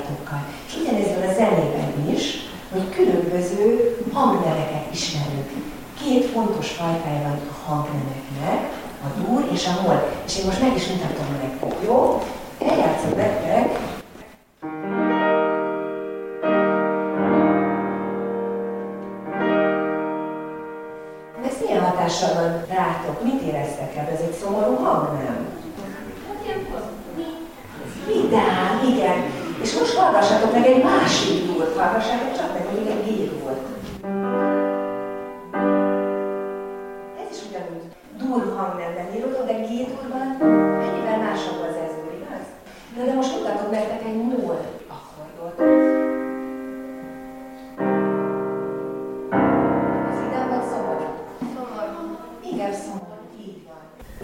hangjátékokkal. 0.02 0.44
És 0.66 0.76
ugyanezzel 0.80 1.28
a 1.28 1.32
zenében 1.32 2.14
is, 2.14 2.25
hogy 2.73 2.88
különböző 2.94 3.97
hangneveket 4.12 4.87
ismerünk. 4.92 5.50
Két 6.02 6.25
fontos 6.25 6.71
fajtája 6.71 7.23
van 7.23 7.40
a 7.50 7.71
hangnemeknek, 7.71 8.61
a 9.04 9.21
dur 9.21 9.49
és 9.52 9.66
a 9.66 9.82
hol. 9.82 10.12
És 10.26 10.38
én 10.38 10.44
most 10.44 10.61
meg 10.61 10.76
is 10.76 10.87
mutatom 10.87 11.26
nektek, 11.42 11.75
jó? 11.85 12.23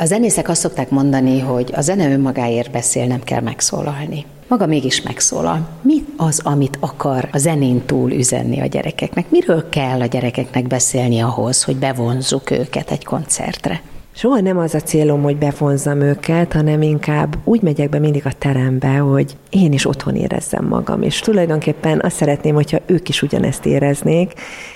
A 0.00 0.04
zenészek 0.04 0.48
azt 0.48 0.60
szokták 0.60 0.90
mondani, 0.90 1.40
hogy 1.40 1.72
a 1.74 1.80
zene 1.80 2.10
önmagáért 2.10 2.70
beszél, 2.70 3.06
nem 3.06 3.22
kell 3.22 3.40
megszólalni. 3.40 4.24
Maga 4.48 4.66
mégis 4.66 5.02
megszólal. 5.02 5.68
Mi 5.82 6.04
az, 6.16 6.40
amit 6.44 6.76
akar 6.80 7.28
a 7.32 7.38
zenén 7.38 7.86
túl 7.86 8.12
üzenni 8.12 8.60
a 8.60 8.66
gyerekeknek? 8.66 9.30
Miről 9.30 9.68
kell 9.68 10.00
a 10.00 10.06
gyerekeknek 10.06 10.66
beszélni 10.66 11.20
ahhoz, 11.20 11.64
hogy 11.64 11.76
bevonzuk 11.76 12.50
őket 12.50 12.90
egy 12.90 13.04
koncertre? 13.04 13.80
Soha 14.18 14.40
nem 14.40 14.58
az 14.58 14.74
a 14.74 14.80
célom, 14.80 15.22
hogy 15.22 15.36
bevonzam 15.36 16.00
őket, 16.00 16.52
hanem 16.52 16.82
inkább 16.82 17.36
úgy 17.44 17.62
megyek 17.62 17.88
be 17.88 17.98
mindig 17.98 18.26
a 18.26 18.32
terembe, 18.38 18.96
hogy 18.96 19.36
én 19.50 19.72
is 19.72 19.86
otthon 19.86 20.14
érezzem 20.14 20.64
magam, 20.64 21.02
és 21.02 21.20
tulajdonképpen 21.20 22.00
azt 22.02 22.16
szeretném, 22.16 22.54
hogyha 22.54 22.78
ők 22.86 23.08
is 23.08 23.22
ugyanezt 23.22 23.66
éreznék, 23.66 24.32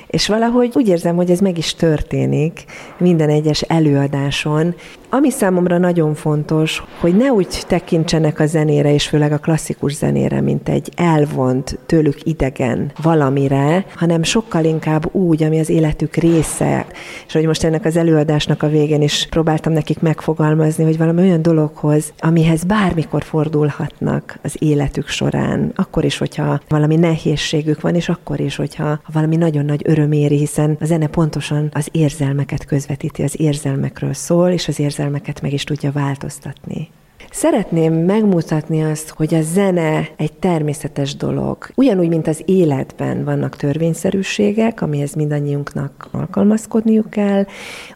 és 0.07 0.29
valahogy 0.29 0.71
úgy 0.75 0.89
érzem, 0.89 1.17
hogy 1.17 1.31
ez 1.31 1.39
meg 1.39 1.59
is 1.59 1.75
történik 1.75 2.65
minden 2.99 3.29
egyes 3.29 3.61
előadáson. 3.61 4.75
Ami 5.11 5.31
számomra 5.31 5.79
nagyon 5.79 6.15
fontos, 6.15 6.83
hogy 7.01 7.17
ne 7.17 7.33
úgy 7.33 7.63
tekintsenek 7.67 8.41
a 8.41 8.47
zenére, 8.47 8.95
és 8.95 9.09
főleg 9.09 9.33
a 9.33 9.39
klasszikus 9.39 9.95
zenére, 9.95 10.41
mint 10.41 10.69
egy 10.69 10.89
elvont, 10.97 11.79
tőlük 11.87 12.19
idegen 12.25 12.93
valamire, 13.03 13.85
hanem 13.95 14.23
sokkal 14.23 14.65
inkább 14.65 15.15
úgy, 15.15 15.43
ami 15.43 15.59
az 15.59 15.69
életük 15.69 16.15
része. 16.15 16.87
És 17.27 17.33
hogy 17.33 17.47
most 17.47 17.65
ennek 17.65 17.85
az 17.85 17.97
előadásnak 17.97 18.63
a 18.63 18.69
végén 18.69 19.03
is 19.03 19.27
próbáltam 19.33 19.73
nekik 19.73 20.01
megfogalmazni, 20.01 20.85
hogy 20.85 20.99
valami 20.99 21.21
olyan 21.21 21.43
dologhoz, 21.43 22.13
amihez 22.19 22.65
bármikor 22.65 23.23
fordulhatnak 23.23 24.39
az 24.43 24.57
életük 24.59 25.09
során, 25.09 25.73
akkor 25.75 26.05
is, 26.05 26.19
hogyha 26.19 26.61
valami 26.69 26.97
nehézségük 26.97 27.81
van, 27.81 27.95
és 27.95 28.09
akkor 28.09 28.41
is, 28.41 28.57
hogyha 28.57 29.01
valami 29.13 29.37
nagyon 29.37 29.65
nagy 29.65 29.83
öröm 29.85 30.13
éri, 30.13 30.39
hiszen 30.39 30.77
a 30.81 30.85
zene 30.85 31.07
pontosan 31.07 31.69
az 31.73 31.89
érzelmeket 31.93 32.65
közvetíti, 32.65 33.23
az 33.23 33.41
érzelmekről 33.41 34.13
szól, 34.13 34.49
és 34.49 34.69
az 34.69 34.79
érzelmeket 34.79 35.41
meg 35.41 35.53
is 35.53 35.65
tudja 35.65 35.93
változtatni. 35.93 36.89
Szeretném 37.35 37.95
megmutatni 37.95 38.83
azt, 38.83 39.09
hogy 39.09 39.35
a 39.35 39.43
zene 39.43 40.09
egy 40.17 40.33
természetes 40.33 41.17
dolog. 41.17 41.67
Ugyanúgy, 41.75 42.09
mint 42.09 42.27
az 42.27 42.43
életben 42.45 43.25
vannak 43.25 43.57
törvényszerűségek, 43.57 44.83
amihez 44.83 45.15
mindannyiunknak 45.15 46.09
alkalmazkodniuk 46.11 47.11
kell, 47.11 47.47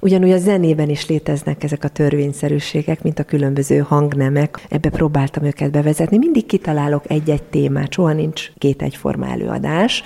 ugyanúgy 0.00 0.30
a 0.30 0.38
zenében 0.38 0.88
is 0.88 1.08
léteznek 1.08 1.64
ezek 1.64 1.84
a 1.84 1.88
törvényszerűségek, 1.88 3.02
mint 3.02 3.18
a 3.18 3.24
különböző 3.24 3.78
hangnemek. 3.78 4.66
Ebbe 4.68 4.88
próbáltam 4.88 5.44
őket 5.44 5.70
bevezetni. 5.70 6.18
Mindig 6.18 6.46
kitalálok 6.46 7.04
egy-egy 7.06 7.42
témát, 7.42 7.92
soha 7.92 8.12
nincs 8.12 8.50
két 8.58 8.82
egyforma 8.82 9.26
előadás, 9.26 10.02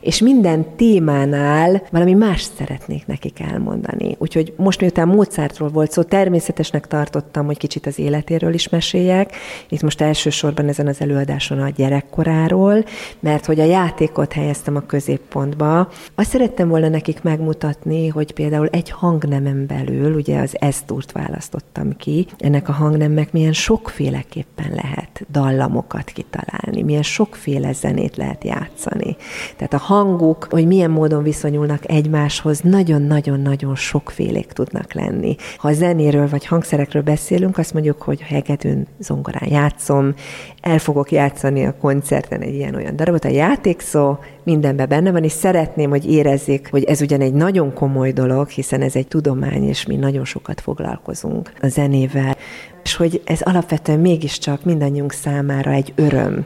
és 0.00 0.20
minden 0.20 0.66
témánál 0.76 1.82
valami 1.90 2.12
más 2.12 2.42
szeretnék 2.56 3.06
nekik 3.06 3.40
elmondani. 3.40 4.16
Úgyhogy 4.18 4.52
most 4.56 4.80
miután 4.80 5.08
Mozartról 5.08 5.68
volt 5.68 5.90
szó, 5.90 6.02
természetesnek 6.02 6.86
tartottam, 6.86 7.46
hogy 7.46 7.58
kicsit 7.58 7.86
az 7.86 7.98
életéről 7.98 8.54
is 8.54 8.68
meséljek. 8.74 9.36
Itt 9.68 9.82
most 9.82 10.00
elsősorban 10.00 10.68
ezen 10.68 10.86
az 10.86 11.00
előadáson 11.00 11.58
a 11.58 11.68
gyerekkoráról, 11.68 12.84
mert 13.20 13.46
hogy 13.46 13.60
a 13.60 13.64
játékot 13.64 14.32
helyeztem 14.32 14.76
a 14.76 14.80
középpontba. 14.80 15.88
Azt 16.14 16.30
szerettem 16.30 16.68
volna 16.68 16.88
nekik 16.88 17.22
megmutatni, 17.22 18.08
hogy 18.08 18.32
például 18.32 18.66
egy 18.66 18.90
hangnemen 18.90 19.66
belül, 19.66 20.14
ugye 20.14 20.40
az 20.40 20.56
esztúrt 20.58 21.12
választottam 21.12 21.96
ki, 21.96 22.26
ennek 22.38 22.68
a 22.68 22.72
hangnemnek 22.72 23.32
milyen 23.32 23.52
sokféleképpen 23.52 24.70
lehet 24.82 25.26
dallamokat 25.32 26.10
kitalálni, 26.10 26.82
milyen 26.82 27.02
sokféle 27.02 27.72
zenét 27.72 28.16
lehet 28.16 28.44
játszani. 28.44 29.16
Tehát 29.56 29.74
a 29.74 29.78
hanguk, 29.78 30.46
hogy 30.50 30.66
milyen 30.66 30.90
módon 30.90 31.22
viszonyulnak 31.22 31.90
egymáshoz, 31.90 32.60
nagyon-nagyon-nagyon 32.60 33.76
sokfélék 33.76 34.46
tudnak 34.46 34.92
lenni. 34.92 35.36
Ha 35.56 35.72
zenéről 35.72 36.28
vagy 36.28 36.46
hangszerekről 36.46 37.02
beszélünk, 37.02 37.58
azt 37.58 37.72
mondjuk, 37.72 38.02
hogy 38.02 38.20
hegedűn, 38.64 38.86
zongorán 38.98 39.48
játszom, 39.48 40.14
el 40.60 40.78
fogok 40.78 41.10
játszani 41.10 41.66
a 41.66 41.74
koncerten 41.80 42.40
egy 42.40 42.54
ilyen-olyan 42.54 42.96
darabot. 42.96 43.24
A 43.24 43.28
játékszó 43.28 44.18
mindenben 44.42 44.88
benne 44.88 45.12
van, 45.12 45.24
és 45.24 45.32
szeretném, 45.32 45.90
hogy 45.90 46.10
érezzék, 46.10 46.68
hogy 46.70 46.84
ez 46.84 47.00
ugyan 47.00 47.20
egy 47.20 47.34
nagyon 47.34 47.74
komoly 47.74 48.12
dolog, 48.12 48.48
hiszen 48.48 48.82
ez 48.82 48.96
egy 48.96 49.08
tudomány, 49.08 49.68
és 49.68 49.86
mi 49.86 49.96
nagyon 49.96 50.24
sokat 50.24 50.60
foglalkozunk 50.60 51.52
a 51.60 51.68
zenével, 51.68 52.36
és 52.82 52.96
hogy 52.96 53.22
ez 53.24 53.40
alapvetően 53.40 54.00
mégiscsak 54.00 54.64
mindannyiunk 54.64 55.12
számára 55.12 55.70
egy 55.70 55.92
öröm, 55.96 56.42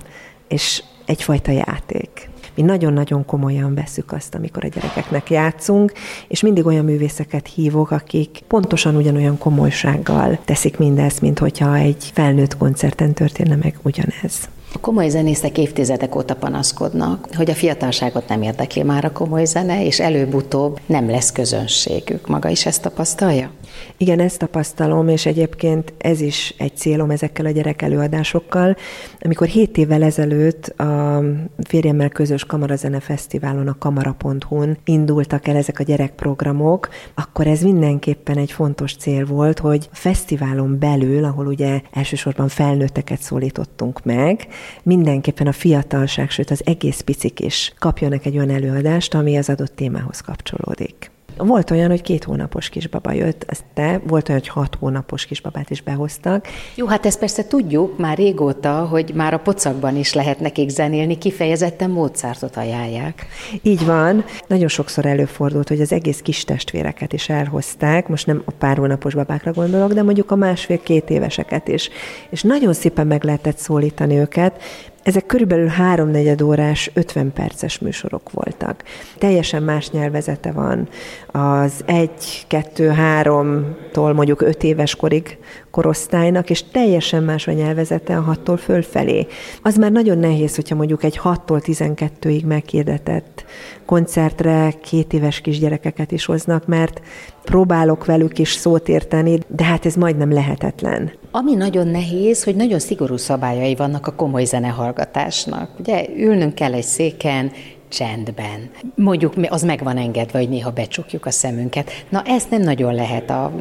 és 0.49 0.83
egyfajta 1.07 1.53
játék. 1.53 2.31
Mi 2.59 2.65
nagyon-nagyon 2.65 3.25
komolyan 3.25 3.75
veszük 3.75 4.13
azt, 4.13 4.35
amikor 4.35 4.65
a 4.65 4.69
gyerekeknek 4.69 5.31
játszunk, 5.31 5.93
és 6.29 6.41
mindig 6.41 6.67
olyan 6.67 6.85
művészeket 6.85 7.47
hívok, 7.55 7.91
akik 7.91 8.43
pontosan 8.47 8.97
ugyanolyan 8.97 9.39
komolysággal 9.39 10.39
teszik 10.45 10.79
mindezt, 10.79 11.21
mint 11.21 11.39
hogyha 11.39 11.77
egy 11.77 12.11
felnőtt 12.13 12.57
koncerten 12.57 13.13
történne 13.13 13.57
meg 13.57 13.79
ugyanez. 13.83 14.49
A 14.75 14.79
komoly 14.81 15.09
zenészek 15.09 15.59
évtizedek 15.59 16.17
óta 16.17 16.35
panaszkodnak, 16.35 17.29
hogy 17.37 17.51
a 17.51 17.55
fiatalságot 17.55 18.29
nem 18.29 18.43
érdekli 18.43 18.83
már 18.83 19.05
a 19.05 19.13
komoly 19.13 19.45
zene, 19.45 19.85
és 19.85 20.01
előbb-utóbb 20.01 20.81
nem 20.87 21.11
lesz 21.11 21.33
közönségük. 21.33 22.27
Maga 22.27 22.49
is 22.49 22.67
ezt 22.67 22.83
tapasztalja? 22.83 23.51
Igen, 23.97 24.21
ezt 24.21 24.39
tapasztalom, 24.39 25.09
és 25.09 25.27
egyébként 25.27 25.93
ez 25.99 26.21
is 26.21 26.55
egy 26.59 26.77
célom 26.77 27.11
ezekkel 27.11 27.47
a 27.47 27.51
gyerek 27.51 27.83
előadásokkal. 27.83 28.77
Amikor 29.21 29.47
7 29.47 29.77
évvel 29.77 30.03
ezelőtt 30.03 30.67
a 30.67 31.23
férjemmel 31.59 32.09
közös 32.09 32.45
Kamarazene 32.45 33.01
Fesztiválon, 33.01 33.69
a 33.69 33.79
kamara.hu-n 33.79 34.79
indultak 34.85 35.47
el 35.47 35.57
ezek 35.57 35.79
a 35.79 35.83
gyerekprogramok, 35.83 36.89
akkor 37.15 37.47
ez 37.47 37.63
mindenképpen 37.63 38.37
egy 38.37 38.53
fontos 38.53 38.97
cél 38.97 39.27
volt, 39.27 39.59
hogy 39.59 39.89
a 39.93 39.97
fesztiválon 39.97 40.79
belül, 40.79 41.25
ahol 41.25 41.47
ugye 41.47 41.81
elsősorban 41.93 42.49
felnőtteket 42.49 43.21
szólítottunk 43.21 44.05
meg, 44.05 44.47
mindenképpen 44.83 45.47
a 45.47 45.53
fiatalság, 45.53 46.31
sőt 46.31 46.51
az 46.51 46.63
egész 46.65 47.01
picik 47.01 47.41
is 47.41 47.73
kapjanak 47.79 48.27
egy 48.27 48.37
olyan 48.37 48.51
előadást, 48.51 49.15
ami 49.15 49.37
az 49.37 49.49
adott 49.49 49.77
témához 49.77 50.21
kapcsolódik. 50.21 51.11
Volt 51.39 51.71
olyan, 51.71 51.89
hogy 51.89 52.03
két 52.03 52.25
hónapos 52.25 52.69
kisbaba 52.69 53.13
jött, 53.13 53.45
ezt 53.47 53.65
te, 53.75 54.01
volt 54.07 54.29
olyan, 54.29 54.41
hogy 54.41 54.51
hat 54.51 54.75
hónapos 54.75 55.27
kisbabát 55.27 55.71
is 55.71 55.81
behoztak. 55.81 56.47
Jó, 56.75 56.87
hát 56.87 57.07
ezt 57.07 57.19
persze 57.19 57.47
tudjuk 57.47 57.99
már 57.99 58.17
régóta, 58.17 58.87
hogy 58.87 59.13
már 59.15 59.35
a 59.35 59.39
pocakban 59.39 59.97
is 59.97 60.13
lehet 60.13 60.41
nekik 60.41 60.69
zenélni, 60.69 61.19
kifejezetten 61.19 61.91
Mozartot 61.91 62.57
ajánlják. 62.57 63.27
Így 63.63 63.85
van. 63.85 64.25
Nagyon 64.47 64.69
sokszor 64.69 65.07
előfordult, 65.07 65.69
hogy 65.69 65.81
az 65.81 65.93
egész 65.93 66.21
kis 66.21 66.45
testvéreket 66.45 67.13
is 67.13 67.29
elhozták, 67.29 68.09
most 68.09 68.27
nem 68.27 68.43
a 68.45 68.51
pár 68.51 68.77
hónapos 68.77 69.15
babákra 69.15 69.53
gondolok, 69.53 69.93
de 69.93 70.03
mondjuk 70.03 70.31
a 70.31 70.37
másfél-két 70.37 71.11
éveseket 71.11 71.69
is. 71.69 71.89
És 72.31 72.43
nagyon 72.43 72.73
szépen 72.73 73.07
meg 73.07 73.25
lehetett 73.25 73.59
szólítani 73.59 74.17
őket, 74.17 74.63
ezek 75.09 75.27
körülbelül 75.27 75.67
háromnegyed 75.67 76.41
órás, 76.41 76.91
50 76.95 77.33
perces 77.33 77.79
műsorok 77.79 78.31
voltak. 78.31 78.83
Teljesen 79.19 79.63
más 79.63 79.91
nyelvezete 79.91 80.53
van. 80.53 80.89
Az 81.27 81.73
egy, 81.85 82.45
kettő, 82.47 82.89
háromtól 82.89 84.13
mondjuk 84.13 84.41
öt 84.41 84.63
éves 84.63 84.97
korig 84.97 85.39
korosztálynak, 85.79 86.51
és 86.51 86.65
teljesen 86.73 87.23
más 87.23 87.47
a 87.47 87.53
nyelvezete 87.53 88.17
a 88.17 88.21
hattól 88.21 88.57
fölfelé. 88.57 89.27
Az 89.63 89.77
már 89.77 89.93
nagyon 89.93 90.19
nehéz, 90.19 90.55
hogyha 90.55 90.75
mondjuk 90.75 91.05
egy 91.05 91.21
6-tól 91.25 91.61
12-ig 91.65 92.47
meghirdetett 92.47 93.45
koncertre 93.87 94.71
két 94.83 95.13
éves 95.13 95.41
kisgyerekeket 95.41 96.13
is 96.13 96.25
hoznak, 96.25 96.67
mert 96.67 97.01
próbálok 97.45 98.05
velük 98.05 98.39
is 98.39 98.53
szót 98.53 98.89
érteni, 98.89 99.39
de 99.49 99.65
hát 99.65 99.87
ez 99.87 99.95
majdnem 99.95 100.33
lehetetlen. 100.33 101.13
Ami 101.31 101.55
nagyon 101.55 101.87
nehéz, 101.87 102.45
hogy 102.45 102.57
nagyon 102.57 102.79
szigorú 102.79 103.17
szabályai 103.17 103.75
vannak 103.75 104.07
a 104.07 104.15
komoly 104.15 104.45
zenehallgatásnak. 104.45 105.71
Ugye 105.79 106.07
ülnünk 106.17 106.55
kell 106.55 106.73
egy 106.73 106.85
széken, 106.85 107.53
csendben. 107.89 108.71
Mondjuk 108.95 109.35
az 109.49 109.63
meg 109.63 109.83
van 109.83 109.97
engedve, 109.97 110.39
hogy 110.39 110.49
néha 110.49 110.71
becsukjuk 110.71 111.27
a 111.27 111.31
szemünket. 111.31 112.05
Na 112.09 112.23
ezt 112.27 112.51
nem 112.51 112.63
nagyon 112.63 112.95
lehet 112.95 113.31
a 113.31 113.53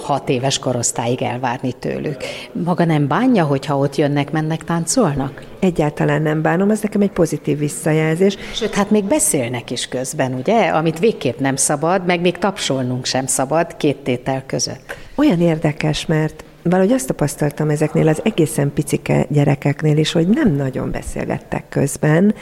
hat 0.00 0.28
éves 0.28 0.58
korosztályig 0.58 1.22
elvárni 1.22 1.72
tőlük. 1.72 2.16
Maga 2.52 2.84
nem 2.84 3.08
bánja, 3.08 3.44
hogyha 3.44 3.78
ott 3.78 3.96
jönnek, 3.96 4.30
mennek, 4.30 4.64
táncolnak? 4.64 5.46
Egyáltalán 5.60 6.22
nem 6.22 6.42
bánom, 6.42 6.70
ez 6.70 6.80
nekem 6.80 7.00
egy 7.00 7.10
pozitív 7.10 7.58
visszajelzés. 7.58 8.36
Sőt, 8.52 8.74
hát 8.74 8.90
még 8.90 9.04
beszélnek 9.04 9.70
is 9.70 9.88
közben, 9.88 10.34
ugye? 10.34 10.68
Amit 10.68 10.98
végképp 10.98 11.38
nem 11.38 11.56
szabad, 11.56 12.06
meg 12.06 12.20
még 12.20 12.38
tapsolnunk 12.38 13.04
sem 13.04 13.26
szabad 13.26 13.76
két 13.76 13.96
tétel 13.96 14.42
között. 14.46 14.96
Olyan 15.14 15.40
érdekes, 15.40 16.06
mert 16.06 16.43
valahogy 16.64 16.92
azt 16.92 17.06
tapasztaltam 17.06 17.68
ezeknél 17.70 18.08
az 18.08 18.20
egészen 18.24 18.72
picike 18.72 19.26
gyerekeknél 19.28 19.98
is, 19.98 20.12
hogy 20.12 20.28
nem 20.28 20.54
nagyon 20.54 20.90
beszélgettek 20.90 21.64
közben. 21.68 22.34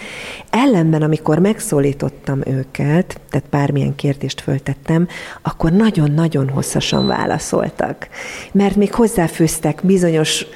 Ellenben, 0.51 1.03
amikor 1.03 1.39
megszólítottam 1.39 2.41
őket, 2.47 3.21
tehát 3.31 3.49
bármilyen 3.51 3.95
kérdést 3.95 4.41
föltettem, 4.41 5.09
akkor 5.43 5.73
nagyon-nagyon 5.73 6.49
hosszasan 6.49 7.07
válaszoltak. 7.07 8.09
Mert 8.53 8.77
még 8.77 8.95
hozzáfűztek 8.95 9.81
bizonyos 9.83 10.47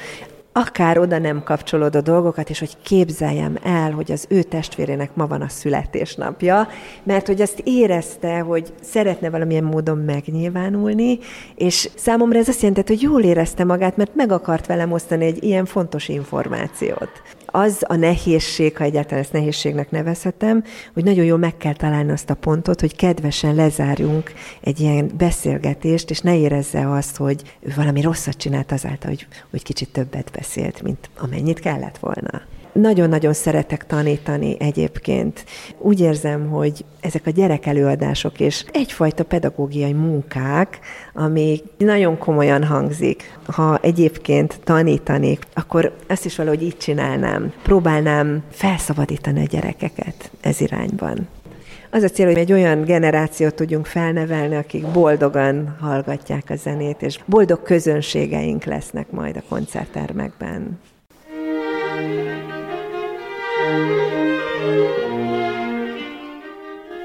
akár 0.57 0.97
oda 0.97 1.17
nem 1.17 1.43
kapcsolódó 1.43 1.99
dolgokat, 1.99 2.49
és 2.49 2.59
hogy 2.59 2.77
képzeljem 2.83 3.57
el, 3.63 3.91
hogy 3.91 4.11
az 4.11 4.25
ő 4.29 4.43
testvérének 4.43 5.15
ma 5.15 5.27
van 5.27 5.41
a 5.41 5.49
születésnapja, 5.49 6.67
mert 7.03 7.27
hogy 7.27 7.41
azt 7.41 7.61
érezte, 7.63 8.39
hogy 8.39 8.73
szeretne 8.81 9.29
valamilyen 9.29 9.63
módon 9.63 9.97
megnyilvánulni, 9.97 11.19
és 11.55 11.89
számomra 11.95 12.39
ez 12.39 12.47
azt 12.47 12.61
jelenti, 12.61 12.93
hogy 12.93 13.01
jól 13.01 13.23
érezte 13.23 13.63
magát, 13.63 13.97
mert 13.97 14.15
meg 14.15 14.31
akart 14.31 14.65
velem 14.65 14.91
osztani 14.91 15.25
egy 15.25 15.43
ilyen 15.43 15.65
fontos 15.65 16.07
információt 16.07 17.11
az 17.51 17.83
a 17.87 17.95
nehézség, 17.95 18.77
ha 18.77 18.83
egyáltalán 18.83 19.23
ezt 19.23 19.33
nehézségnek 19.33 19.91
nevezhetem, 19.91 20.63
hogy 20.93 21.03
nagyon 21.03 21.25
jól 21.25 21.37
meg 21.37 21.57
kell 21.57 21.73
találni 21.73 22.11
azt 22.11 22.29
a 22.29 22.33
pontot, 22.33 22.79
hogy 22.79 22.95
kedvesen 22.95 23.55
lezárjunk 23.55 24.33
egy 24.61 24.79
ilyen 24.79 25.11
beszélgetést, 25.17 26.09
és 26.09 26.19
ne 26.19 26.37
érezze 26.37 26.91
azt, 26.91 27.15
hogy 27.15 27.41
ő 27.59 27.73
valami 27.75 28.01
rosszat 28.01 28.37
csinált 28.37 28.71
azáltal, 28.71 29.09
hogy, 29.09 29.27
hogy 29.49 29.63
kicsit 29.63 29.89
többet 29.89 30.31
beszélt, 30.31 30.81
mint 30.81 31.09
amennyit 31.17 31.59
kellett 31.59 31.97
volna. 31.97 32.41
Nagyon-nagyon 32.81 33.33
szeretek 33.33 33.85
tanítani 33.85 34.55
egyébként. 34.59 35.45
Úgy 35.77 35.99
érzem, 35.99 36.49
hogy 36.49 36.85
ezek 36.99 37.21
a 37.25 37.29
gyerekelőadások 37.29 38.39
és 38.39 38.65
egyfajta 38.71 39.23
pedagógiai 39.23 39.93
munkák, 39.93 40.79
ami 41.13 41.61
nagyon 41.77 42.17
komolyan 42.17 42.63
hangzik. 42.63 43.37
Ha 43.45 43.79
egyébként 43.81 44.59
tanítanék, 44.63 45.43
akkor 45.53 45.95
ezt 46.07 46.25
is 46.25 46.35
valahogy 46.35 46.63
így 46.63 46.77
csinálnám. 46.77 47.53
Próbálnám 47.63 48.43
felszabadítani 48.51 49.41
a 49.41 49.47
gyerekeket 49.49 50.31
ez 50.41 50.61
irányban. 50.61 51.27
Az 51.89 52.03
a 52.03 52.09
cél, 52.09 52.25
hogy 52.25 52.37
egy 52.37 52.53
olyan 52.53 52.83
generációt 52.83 53.53
tudjunk 53.55 53.85
felnevelni, 53.85 54.55
akik 54.55 54.87
boldogan 54.87 55.75
hallgatják 55.79 56.49
a 56.49 56.55
zenét, 56.55 57.01
és 57.01 57.19
boldog 57.25 57.63
közönségeink 57.63 58.63
lesznek 58.63 59.11
majd 59.11 59.35
a 59.35 59.43
koncerttermekben. 59.49 60.79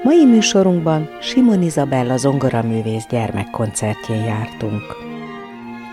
Mai 0.03 0.25
műsorunkban 0.25 1.09
Simon 1.21 1.61
Izabella 1.61 2.17
zongoraművész 2.17 3.05
gyermekkoncertjén 3.09 4.23
jártunk. 4.23 4.81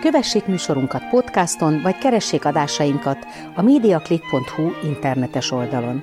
Kövessék 0.01 0.47
műsorunkat 0.47 1.09
podcaston, 1.09 1.81
vagy 1.83 1.99
keressék 1.99 2.45
adásainkat 2.45 3.19
a 3.57 3.63
mediaclick.hu 3.63 4.71
internetes 4.85 5.51
oldalon. 5.51 6.03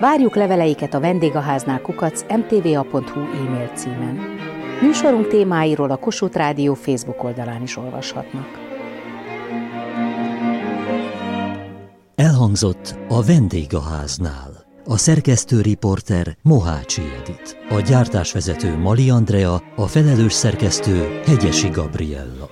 Várjuk 0.00 0.34
leveleiket 0.34 0.94
a 0.94 1.00
vendégháznál 1.00 1.80
kukac 1.80 2.24
mtva.hu 2.36 3.20
e-mail 3.20 3.70
címen. 3.74 4.18
Műsorunk 4.82 5.28
témáiról 5.28 5.90
a 5.90 5.96
Kossuth 5.96 6.36
Rádió 6.36 6.74
Facebook 6.74 7.24
oldalán 7.24 7.62
is 7.62 7.76
olvashatnak. 7.76 8.48
Elhangzott 12.14 12.94
a 13.08 13.22
vendégháznál. 13.22 14.55
A 14.88 14.96
szerkesztő 14.96 15.60
riporter 15.60 16.36
Mohácsi 16.42 17.02
Edit. 17.20 17.56
A 17.68 17.80
gyártásvezető 17.80 18.76
Mali 18.76 19.10
Andrea, 19.10 19.62
a 19.76 19.86
felelős 19.86 20.32
szerkesztő 20.32 21.20
Hegyesi 21.24 21.68
Gabriella. 21.68 22.48